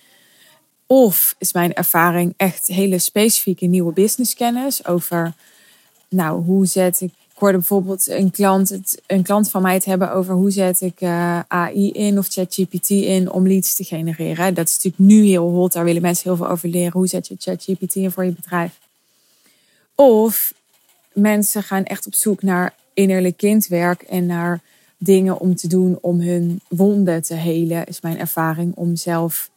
of 0.85 1.35
is 1.37 1.53
mijn 1.53 1.73
ervaring 1.73 2.33
echt 2.37 2.67
hele 2.67 2.99
specifieke 2.99 3.65
nieuwe 3.65 3.93
businesskennis 3.93 4.85
over 4.85 5.33
nou, 6.09 6.43
hoe 6.43 6.65
zet 6.65 7.01
ik. 7.01 7.13
Hoorde 7.41 7.57
bijvoorbeeld 7.57 8.07
een 8.07 8.31
klant, 8.31 8.97
een 9.07 9.23
klant 9.23 9.49
van 9.49 9.61
mij 9.61 9.73
het 9.73 9.85
hebben 9.85 10.13
over 10.13 10.33
hoe 10.33 10.51
zet 10.51 10.81
ik 10.81 11.01
eh, 11.01 11.39
AI 11.47 11.91
in 11.91 12.17
of 12.17 12.27
ChatGPT 12.27 12.89
in 12.89 13.31
om 13.31 13.47
leads 13.47 13.75
te 13.75 13.83
genereren. 13.83 14.53
Dat 14.53 14.67
is 14.67 14.73
natuurlijk 14.73 15.11
nu 15.13 15.25
heel 15.25 15.49
hot, 15.49 15.73
daar 15.73 15.83
willen 15.83 16.01
mensen 16.01 16.23
heel 16.23 16.35
veel 16.35 16.49
over 16.49 16.69
leren. 16.69 16.91
Hoe 16.91 17.07
zet 17.07 17.27
je 17.27 17.35
ChatGPT 17.39 17.95
in 17.95 18.11
voor 18.11 18.25
je 18.25 18.31
bedrijf? 18.31 18.79
Of 19.95 20.53
mensen 21.13 21.63
gaan 21.63 21.83
echt 21.83 22.07
op 22.07 22.15
zoek 22.15 22.41
naar 22.41 22.75
innerlijk 22.93 23.37
kindwerk 23.37 24.01
en 24.01 24.25
naar 24.25 24.61
dingen 24.97 25.39
om 25.39 25.55
te 25.55 25.67
doen 25.67 25.97
om 26.01 26.19
hun 26.19 26.61
wonden 26.67 27.21
te 27.21 27.35
helen, 27.35 27.85
is 27.85 28.01
mijn 28.01 28.19
ervaring 28.19 28.75
om 28.75 28.95
zelf 28.95 29.49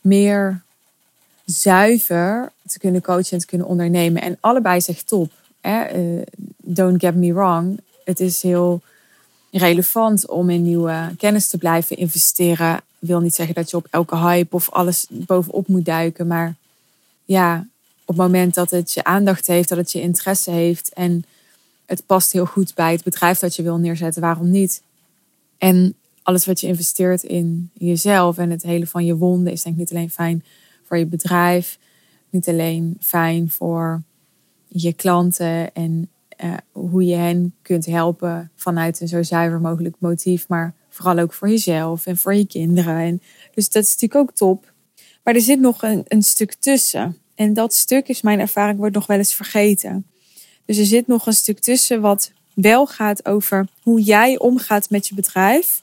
meer 0.00 0.62
zuiver 1.44 2.52
te 2.66 2.78
kunnen 2.78 3.02
coachen 3.02 3.32
en 3.32 3.38
te 3.38 3.46
kunnen 3.46 3.66
ondernemen. 3.66 4.22
En 4.22 4.36
allebei 4.40 4.80
zegt 4.80 5.08
top. 5.08 5.32
Eh, 5.60 5.80
don't 6.72 7.00
get 7.00 7.14
me 7.14 7.32
wrong, 7.32 7.80
het 8.04 8.20
is 8.20 8.42
heel 8.42 8.80
relevant 9.50 10.28
om 10.28 10.50
in 10.50 10.62
nieuwe 10.62 11.14
kennis 11.18 11.46
te 11.46 11.58
blijven 11.58 11.96
investeren. 11.96 12.80
Wil 12.98 13.20
niet 13.20 13.34
zeggen 13.34 13.54
dat 13.54 13.70
je 13.70 13.76
op 13.76 13.86
elke 13.90 14.16
hype 14.16 14.56
of 14.56 14.70
alles 14.70 15.06
bovenop 15.10 15.68
moet 15.68 15.84
duiken, 15.84 16.26
maar 16.26 16.54
ja, 17.24 17.66
op 18.00 18.08
het 18.08 18.16
moment 18.16 18.54
dat 18.54 18.70
het 18.70 18.92
je 18.92 19.04
aandacht 19.04 19.46
heeft, 19.46 19.68
dat 19.68 19.78
het 19.78 19.92
je 19.92 20.00
interesse 20.00 20.50
heeft 20.50 20.92
en 20.92 21.24
het 21.86 22.06
past 22.06 22.32
heel 22.32 22.46
goed 22.46 22.74
bij 22.74 22.92
het 22.92 23.02
bedrijf 23.02 23.38
dat 23.38 23.56
je 23.56 23.62
wil 23.62 23.76
neerzetten, 23.76 24.22
waarom 24.22 24.50
niet? 24.50 24.82
En 25.58 25.94
alles 26.22 26.46
wat 26.46 26.60
je 26.60 26.66
investeert 26.66 27.22
in 27.22 27.70
jezelf 27.72 28.38
en 28.38 28.50
het 28.50 28.62
hele 28.62 28.86
van 28.86 29.04
je 29.04 29.16
wonden 29.16 29.52
is 29.52 29.62
denk 29.62 29.74
ik 29.74 29.80
niet 29.80 29.90
alleen 29.90 30.10
fijn 30.10 30.44
voor 30.84 30.98
je 30.98 31.06
bedrijf, 31.06 31.78
niet 32.30 32.48
alleen 32.48 32.96
fijn 33.00 33.50
voor 33.50 34.02
je 34.68 34.92
klanten 34.92 35.74
en 35.74 36.08
uh, 36.44 36.54
hoe 36.72 37.04
je 37.04 37.14
hen 37.14 37.54
kunt 37.62 37.86
helpen 37.86 38.50
vanuit 38.56 39.00
een 39.00 39.08
zo 39.08 39.22
zuiver 39.22 39.60
mogelijk 39.60 39.96
motief, 39.98 40.48
maar 40.48 40.74
vooral 40.88 41.18
ook 41.18 41.32
voor 41.32 41.48
jezelf 41.48 42.06
en 42.06 42.16
voor 42.16 42.34
je 42.34 42.46
kinderen. 42.46 42.96
En 42.96 43.22
dus 43.54 43.70
dat 43.70 43.82
is 43.82 43.92
natuurlijk 43.92 44.20
ook 44.20 44.36
top. 44.36 44.72
Maar 45.24 45.34
er 45.34 45.40
zit 45.40 45.60
nog 45.60 45.82
een, 45.82 46.04
een 46.08 46.22
stuk 46.22 46.54
tussen. 46.54 47.18
En 47.34 47.54
dat 47.54 47.74
stuk 47.74 48.08
is 48.08 48.22
mijn 48.22 48.40
ervaring, 48.40 48.78
wordt 48.78 48.94
nog 48.94 49.06
wel 49.06 49.18
eens 49.18 49.34
vergeten. 49.34 50.06
Dus 50.64 50.78
er 50.78 50.84
zit 50.84 51.06
nog 51.06 51.26
een 51.26 51.32
stuk 51.32 51.58
tussen 51.58 52.00
wat 52.00 52.32
wel 52.54 52.86
gaat 52.86 53.26
over 53.26 53.68
hoe 53.82 54.00
jij 54.00 54.38
omgaat 54.38 54.90
met 54.90 55.08
je 55.08 55.14
bedrijf. 55.14 55.82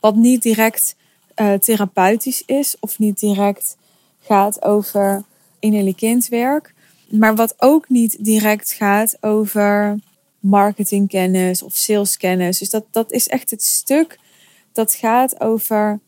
Wat 0.00 0.16
niet 0.16 0.42
direct 0.42 0.96
uh, 1.36 1.52
therapeutisch 1.52 2.42
is 2.46 2.76
of 2.80 2.98
niet 2.98 3.20
direct 3.20 3.76
gaat 4.18 4.62
over 4.62 5.24
innerlijk 5.58 5.96
kindwerk. 5.96 6.73
Maar 7.18 7.34
wat 7.34 7.54
ook 7.58 7.88
niet 7.88 8.24
direct 8.24 8.72
gaat 8.72 9.16
over 9.20 9.98
marketingkennis 10.38 11.62
of 11.62 11.74
saleskennis. 11.74 12.58
Dus 12.58 12.70
dat, 12.70 12.84
dat 12.90 13.12
is 13.12 13.28
echt 13.28 13.50
het 13.50 13.62
stuk 13.62 14.18
dat 14.72 14.94
gaat 14.94 15.40
over 15.40 16.00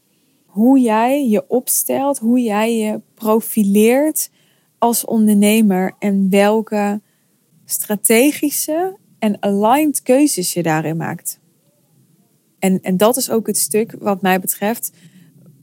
hoe 0.45 0.81
jij 0.81 1.29
je 1.29 1.49
opstelt, 1.49 2.19
hoe 2.19 2.41
jij 2.41 2.77
je 2.77 3.01
profileert 3.15 4.31
als 4.79 5.05
ondernemer 5.05 5.95
en 5.99 6.31
welke 6.31 7.01
strategische 7.65 8.97
en 9.19 9.43
aligned 9.43 10.03
keuzes 10.03 10.53
je 10.53 10.63
daarin 10.63 10.97
maakt. 10.97 11.41
En, 12.59 12.81
en 12.81 12.97
dat 12.97 13.17
is 13.17 13.31
ook 13.31 13.47
het 13.47 13.59
stuk 13.59 13.95
wat 13.99 14.23
mij 14.23 14.41
betreft 14.41 14.91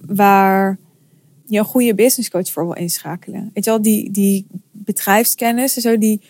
waar 0.06 0.77
je 1.45 1.58
een 1.58 1.65
goede 1.65 1.95
business 1.95 2.29
coach 2.29 2.51
voor 2.51 2.65
wil 2.65 2.75
inschakelen. 2.75 3.49
Weet 3.53 3.63
je 3.63 3.69
wel, 3.69 3.82
die, 3.82 4.12
die 4.12 4.45
bedrijfskennis 4.71 5.75
en 5.75 5.82
zo, 5.82 5.97
die, 5.97 6.21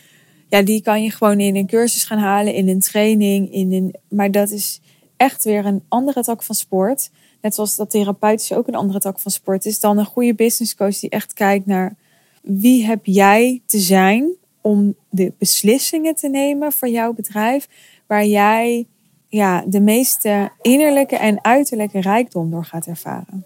ja, 0.49 0.61
die 0.61 0.81
kan 0.81 1.03
je 1.03 1.11
gewoon 1.11 1.39
in 1.39 1.55
een 1.55 1.67
cursus 1.67 2.03
gaan 2.03 2.17
halen, 2.17 2.53
in 2.53 2.67
een 2.67 2.79
training. 2.79 3.51
In 3.53 3.73
een, 3.73 3.95
maar 4.07 4.31
dat 4.31 4.49
is 4.49 4.81
echt 5.17 5.43
weer 5.43 5.65
een 5.65 5.83
andere 5.87 6.23
tak 6.23 6.43
van 6.43 6.55
sport. 6.55 7.09
Net 7.41 7.55
zoals 7.55 7.75
dat 7.75 7.89
therapeutisch 7.89 8.53
ook 8.53 8.67
een 8.67 8.75
andere 8.75 8.99
tak 8.99 9.19
van 9.19 9.31
sport 9.31 9.65
is. 9.65 9.79
Dan 9.79 9.97
een 9.97 10.05
goede 10.05 10.35
business 10.35 10.75
coach 10.75 10.99
die 10.99 11.09
echt 11.09 11.33
kijkt 11.33 11.65
naar 11.65 11.95
wie 12.41 12.85
heb 12.85 13.05
jij 13.05 13.61
te 13.65 13.79
zijn 13.79 14.31
om 14.61 14.95
de 15.09 15.33
beslissingen 15.37 16.15
te 16.15 16.29
nemen 16.29 16.71
voor 16.71 16.89
jouw 16.89 17.13
bedrijf. 17.13 17.67
Waar 18.07 18.25
jij 18.25 18.87
ja, 19.27 19.63
de 19.67 19.81
meeste 19.81 20.51
innerlijke 20.61 21.15
en 21.15 21.43
uiterlijke 21.43 22.01
rijkdom 22.01 22.51
door 22.51 22.65
gaat 22.65 22.85
ervaren. 22.85 23.45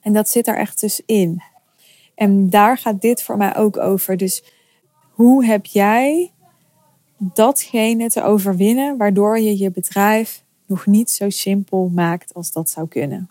En 0.00 0.12
dat 0.12 0.28
zit 0.28 0.46
er 0.46 0.56
echt 0.56 0.80
dus 0.80 1.02
in. 1.06 1.42
En 2.14 2.50
daar 2.50 2.78
gaat 2.78 3.00
dit 3.00 3.22
voor 3.22 3.36
mij 3.36 3.56
ook 3.56 3.76
over. 3.76 4.16
Dus 4.16 4.42
hoe 5.10 5.44
heb 5.44 5.66
jij 5.66 6.32
datgene 7.18 8.08
te 8.08 8.22
overwinnen 8.22 8.96
waardoor 8.96 9.38
je 9.38 9.58
je 9.58 9.70
bedrijf 9.70 10.42
nog 10.66 10.86
niet 10.86 11.10
zo 11.10 11.30
simpel 11.30 11.90
maakt 11.94 12.34
als 12.34 12.52
dat 12.52 12.70
zou 12.70 12.88
kunnen? 12.88 13.30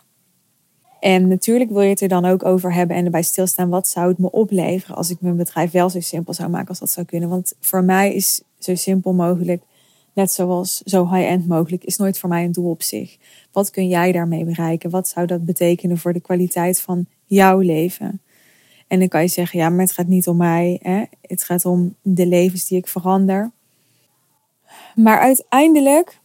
En 1.00 1.28
natuurlijk 1.28 1.70
wil 1.70 1.80
je 1.80 1.88
het 1.88 2.00
er 2.00 2.08
dan 2.08 2.24
ook 2.24 2.44
over 2.44 2.74
hebben 2.74 2.96
en 2.96 3.04
erbij 3.04 3.22
stilstaan. 3.22 3.68
Wat 3.68 3.88
zou 3.88 4.08
het 4.08 4.18
me 4.18 4.30
opleveren 4.30 4.96
als 4.96 5.10
ik 5.10 5.20
mijn 5.20 5.36
bedrijf 5.36 5.70
wel 5.70 5.90
zo 5.90 6.00
simpel 6.00 6.34
zou 6.34 6.48
maken 6.48 6.68
als 6.68 6.78
dat 6.78 6.90
zou 6.90 7.06
kunnen? 7.06 7.28
Want 7.28 7.52
voor 7.60 7.84
mij 7.84 8.14
is 8.14 8.42
zo 8.58 8.74
simpel 8.74 9.12
mogelijk, 9.12 9.62
net 10.18 10.32
zoals 10.32 10.76
zo 10.84 11.14
high-end 11.14 11.48
mogelijk, 11.48 11.84
is 11.84 11.96
nooit 11.96 12.18
voor 12.18 12.28
mij 12.28 12.44
een 12.44 12.52
doel 12.52 12.70
op 12.70 12.82
zich. 12.82 13.16
Wat 13.52 13.70
kun 13.70 13.88
jij 13.88 14.12
daarmee 14.12 14.44
bereiken? 14.44 14.90
Wat 14.90 15.08
zou 15.08 15.26
dat 15.26 15.44
betekenen 15.44 15.98
voor 15.98 16.12
de 16.12 16.20
kwaliteit 16.20 16.80
van 16.80 17.06
jouw 17.26 17.58
leven? 17.58 18.20
En 18.86 18.98
dan 18.98 19.08
kan 19.08 19.22
je 19.22 19.28
zeggen, 19.28 19.58
ja, 19.58 19.68
maar 19.68 19.80
het 19.80 19.92
gaat 19.92 20.06
niet 20.06 20.28
om 20.28 20.36
mij. 20.36 20.78
Hè? 20.82 21.04
Het 21.20 21.44
gaat 21.44 21.64
om 21.64 21.94
de 22.02 22.26
levens 22.26 22.66
die 22.66 22.78
ik 22.78 22.86
verander. 22.86 23.50
Maar 24.94 25.18
uiteindelijk 25.18 26.20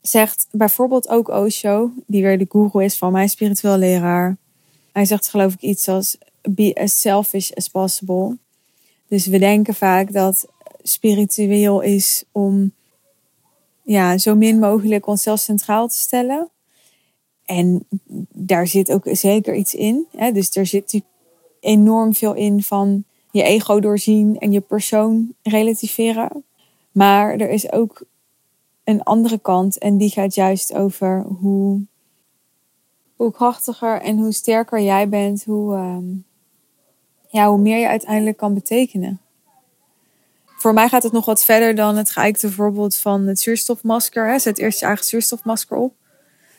zegt 0.00 0.46
bijvoorbeeld 0.50 1.08
ook 1.08 1.28
Osho, 1.28 1.90
die 2.06 2.22
weer 2.22 2.38
de 2.38 2.46
guru 2.48 2.84
is 2.84 2.96
van 2.96 3.12
mijn 3.12 3.28
spiritueel 3.28 3.76
leraar. 3.76 4.36
Hij 4.92 5.04
zegt 5.04 5.28
geloof 5.28 5.52
ik 5.52 5.60
iets 5.60 5.88
als 5.88 6.18
be 6.42 6.74
as 6.74 7.00
selfish 7.00 7.50
as 7.50 7.68
possible. 7.68 8.36
Dus 9.08 9.26
we 9.26 9.38
denken 9.38 9.74
vaak 9.74 10.12
dat 10.12 10.46
spiritueel 10.82 11.80
is 11.80 12.24
om 12.32 12.72
ja, 13.82 14.18
zo 14.18 14.34
min 14.34 14.58
mogelijk 14.58 15.06
onszelf 15.06 15.40
centraal 15.40 15.88
te 15.88 15.96
stellen. 15.96 16.50
En 17.44 17.86
daar 18.32 18.66
zit 18.66 18.92
ook 18.92 19.04
zeker 19.04 19.54
iets 19.54 19.74
in. 19.74 20.06
Hè? 20.16 20.32
Dus 20.32 20.56
er 20.56 20.66
zit 20.66 21.02
enorm 21.60 22.14
veel 22.14 22.34
in 22.34 22.62
van 22.62 23.04
je 23.30 23.42
ego 23.42 23.80
doorzien 23.80 24.38
en 24.38 24.52
je 24.52 24.60
persoon 24.60 25.34
relativeren. 25.42 26.44
Maar 26.92 27.34
er 27.36 27.50
is 27.50 27.72
ook 27.72 28.04
een 28.84 29.02
andere 29.02 29.38
kant 29.38 29.78
en 29.78 29.96
die 29.96 30.10
gaat 30.10 30.34
juist 30.34 30.74
over 30.74 31.22
hoe, 31.22 31.80
hoe 33.16 33.32
krachtiger 33.32 34.00
en 34.00 34.18
hoe 34.18 34.32
sterker 34.32 34.80
jij 34.80 35.08
bent, 35.08 35.44
hoe, 35.44 35.74
ehm, 35.74 36.04
ja, 37.28 37.48
hoe 37.48 37.58
meer 37.58 37.78
je 37.78 37.88
uiteindelijk 37.88 38.36
kan 38.36 38.54
betekenen. 38.54 39.20
Voor 40.62 40.74
mij 40.74 40.88
gaat 40.88 41.02
het 41.02 41.12
nog 41.12 41.24
wat 41.24 41.44
verder 41.44 41.74
dan 41.74 41.96
het 41.96 42.10
geëikte 42.10 42.50
voorbeeld 42.50 42.96
van 42.96 43.26
het 43.26 43.40
zuurstofmasker. 43.40 44.28
Hè. 44.28 44.38
Zet 44.38 44.58
eerst 44.58 44.80
je 44.80 44.86
eigen 44.86 45.04
zuurstofmasker 45.04 45.76
op. 45.76 45.94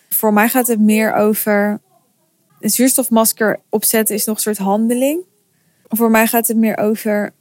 Voor 0.10 0.34
mij 0.34 0.50
gaat 0.50 0.68
het 0.68 0.80
meer 0.80 1.13
over 1.13 1.82
het 2.60 2.74
zuurstofmasker 2.74 3.60
opzetten 3.70 4.16
is 4.16 4.26
nog 4.26 4.36
een 4.36 4.42
soort 4.42 4.58
handeling. 4.58 5.24
Voor 5.88 6.12
mij 6.12 6.28
gaat 6.28 6.48
het 6.48 6.58
meer 6.58 6.78
over 6.78 7.34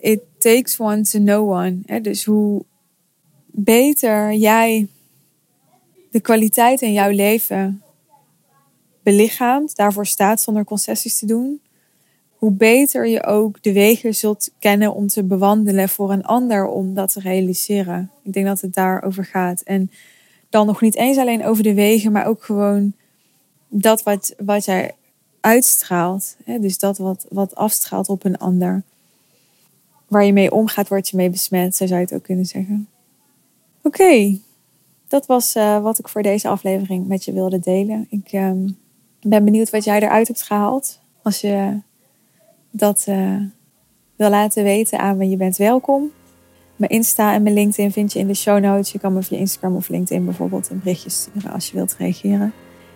it 0.00 0.20
takes 0.38 0.80
one 0.80 1.00
to 1.02 1.18
know 1.18 1.50
one. 1.50 1.78
Hè. 1.86 2.00
Dus 2.00 2.24
hoe 2.24 2.64
beter 3.46 4.32
jij 4.32 4.88
de 6.10 6.20
kwaliteit 6.20 6.80
in 6.80 6.92
jouw 6.92 7.10
leven 7.10 7.82
belichaamt, 9.02 9.76
daarvoor 9.76 10.06
staat 10.06 10.40
zonder 10.40 10.64
concessies 10.64 11.18
te 11.18 11.26
doen, 11.26 11.60
hoe 12.42 12.52
beter 12.52 13.08
je 13.08 13.24
ook 13.24 13.62
de 13.62 13.72
wegen 13.72 14.14
zult 14.14 14.50
kennen 14.58 14.94
om 14.94 15.06
te 15.06 15.24
bewandelen 15.24 15.88
voor 15.88 16.12
een 16.12 16.24
ander 16.24 16.66
om 16.66 16.94
dat 16.94 17.12
te 17.12 17.20
realiseren. 17.20 18.10
Ik 18.22 18.32
denk 18.32 18.46
dat 18.46 18.60
het 18.60 18.74
daarover 18.74 19.24
gaat. 19.24 19.60
En 19.60 19.90
dan 20.50 20.66
nog 20.66 20.80
niet 20.80 20.94
eens 20.94 21.16
alleen 21.16 21.44
over 21.44 21.62
de 21.62 21.74
wegen, 21.74 22.12
maar 22.12 22.26
ook 22.26 22.44
gewoon 22.44 22.92
dat 23.68 24.02
wat, 24.02 24.34
wat 24.38 24.64
jij 24.64 24.94
uitstraalt. 25.40 26.36
Dus 26.44 26.78
dat 26.78 26.98
wat, 26.98 27.26
wat 27.28 27.54
afstraalt 27.54 28.08
op 28.08 28.24
een 28.24 28.38
ander. 28.38 28.82
Waar 30.06 30.24
je 30.24 30.32
mee 30.32 30.52
omgaat, 30.52 30.88
word 30.88 31.08
je 31.08 31.16
mee 31.16 31.30
besmet, 31.30 31.76
zo 31.76 31.86
zou 31.86 32.00
je 32.00 32.06
het 32.06 32.14
ook 32.14 32.22
kunnen 32.22 32.46
zeggen. 32.46 32.88
Oké, 33.82 34.38
dat 35.08 35.26
was 35.26 35.56
uh, 35.56 35.82
wat 35.82 35.98
ik 35.98 36.08
voor 36.08 36.22
deze 36.22 36.48
aflevering 36.48 37.06
met 37.06 37.24
je 37.24 37.32
wilde 37.32 37.58
delen. 37.58 38.06
Ik 38.10 38.32
um, 38.32 38.78
ben 39.20 39.44
benieuwd 39.44 39.70
wat 39.70 39.84
jij 39.84 40.00
eruit 40.00 40.26
hebt 40.28 40.42
gehaald. 40.42 41.00
Als 41.22 41.40
je 41.40 41.80
dat 42.72 43.04
uh, 43.08 43.36
wil 44.16 44.30
laten 44.30 44.64
weten 44.64 44.98
aan 44.98 45.16
me, 45.16 45.28
je 45.28 45.36
bent 45.36 45.56
welkom. 45.56 46.10
Mijn 46.76 46.90
Insta 46.90 47.34
en 47.34 47.42
mijn 47.42 47.54
LinkedIn 47.54 47.92
vind 47.92 48.12
je 48.12 48.18
in 48.18 48.26
de 48.26 48.34
show 48.34 48.60
notes. 48.60 48.92
Je 48.92 48.98
kan 48.98 49.12
me 49.12 49.22
via 49.22 49.38
Instagram 49.38 49.76
of 49.76 49.88
LinkedIn 49.88 50.24
bijvoorbeeld 50.24 50.70
een 50.70 50.78
berichtje 50.78 51.10
sturen 51.10 51.52
als 51.52 51.66
je 51.66 51.76
wilt 51.76 51.96
reageren. 51.98 52.52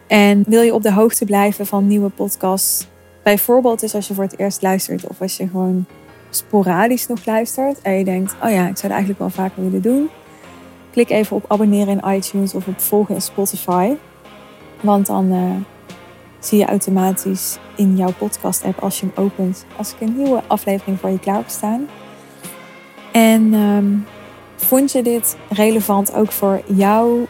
En 0.07 0.45
wil 0.47 0.63
je 0.63 0.75
op 0.75 0.83
de 0.83 0.93
hoogte 0.93 1.25
blijven 1.25 1.67
van 1.67 1.87
nieuwe 1.87 2.09
podcasts? 2.09 2.87
Bijvoorbeeld 3.23 3.81
dus 3.81 3.95
als 3.95 4.09
je 4.09 4.15
voor 4.15 4.25
het 4.25 4.39
eerst 4.39 4.63
luistert 4.63 5.07
of 5.07 5.21
als 5.21 5.37
je 5.37 5.49
gewoon 5.49 5.87
sporadisch 6.31 7.07
nog 7.07 7.27
luistert 7.27 7.83
en 7.83 7.93
je 7.93 8.05
denkt, 8.05 8.35
oh 8.43 8.51
ja, 8.51 8.69
ik 8.69 8.77
zou 8.77 8.83
het 8.83 8.91
eigenlijk 8.91 9.19
wel 9.19 9.31
vaker 9.31 9.63
willen 9.63 9.83
doen. 9.83 10.09
Klik 10.91 11.11
even 11.11 11.37
op 11.37 11.45
abonneren 11.49 12.01
in 12.01 12.15
iTunes 12.15 12.55
of 12.55 12.67
op 12.67 12.81
volgen 12.81 13.15
in 13.15 13.21
Spotify. 13.21 13.95
Want 14.81 15.07
dan 15.07 15.33
uh, 15.33 15.57
zie 16.39 16.59
je 16.59 16.67
automatisch 16.67 17.59
in 17.77 17.97
jouw 17.97 18.13
podcast 18.19 18.65
app 18.65 18.83
als 18.83 19.01
je 19.01 19.07
hem 19.07 19.25
opent, 19.25 19.65
als 19.77 19.93
ik 19.93 20.01
een 20.01 20.17
nieuwe 20.17 20.43
aflevering 20.47 21.01
voor 21.01 21.11
je 21.11 21.19
klaar 21.19 21.37
heb 21.37 21.49
staan. 21.49 21.89
En 23.13 23.55
um, 23.55 24.07
vond 24.57 24.93
je 24.93 25.03
dit 25.03 25.37
relevant 25.49 26.15
ook 26.15 26.33
voor 26.33 26.63
jouw 26.67 27.27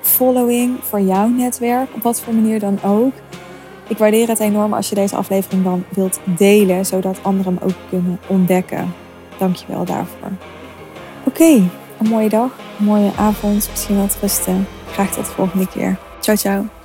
following, 0.00 0.76
voor 0.80 1.00
jouw 1.00 1.26
netwerk, 1.26 1.88
op 1.94 2.02
wat 2.02 2.20
voor 2.20 2.34
manier 2.34 2.60
dan 2.60 2.82
ook? 2.82 3.12
Ik 3.88 3.98
waardeer 3.98 4.28
het 4.28 4.40
enorm 4.40 4.72
als 4.72 4.88
je 4.88 4.94
deze 4.94 5.16
aflevering 5.16 5.64
dan 5.64 5.84
wilt 5.88 6.20
delen, 6.24 6.86
zodat 6.86 7.18
anderen 7.22 7.58
hem 7.58 7.68
ook 7.68 7.76
kunnen 7.88 8.18
ontdekken. 8.26 8.94
Dank 9.38 9.56
je 9.56 9.64
wel 9.68 9.84
daarvoor. 9.84 10.30
Oké, 11.24 11.52
een 11.98 12.08
mooie 12.08 12.28
dag, 12.28 12.50
een 12.78 12.84
mooie 12.84 13.10
avond, 13.16 13.68
misschien 13.70 14.00
wat 14.00 14.18
rusten. 14.20 14.66
Graag 14.92 15.14
tot 15.14 15.26
de 15.26 15.32
volgende 15.32 15.68
keer. 15.68 15.98
Ciao, 16.20 16.36
ciao. 16.36 16.81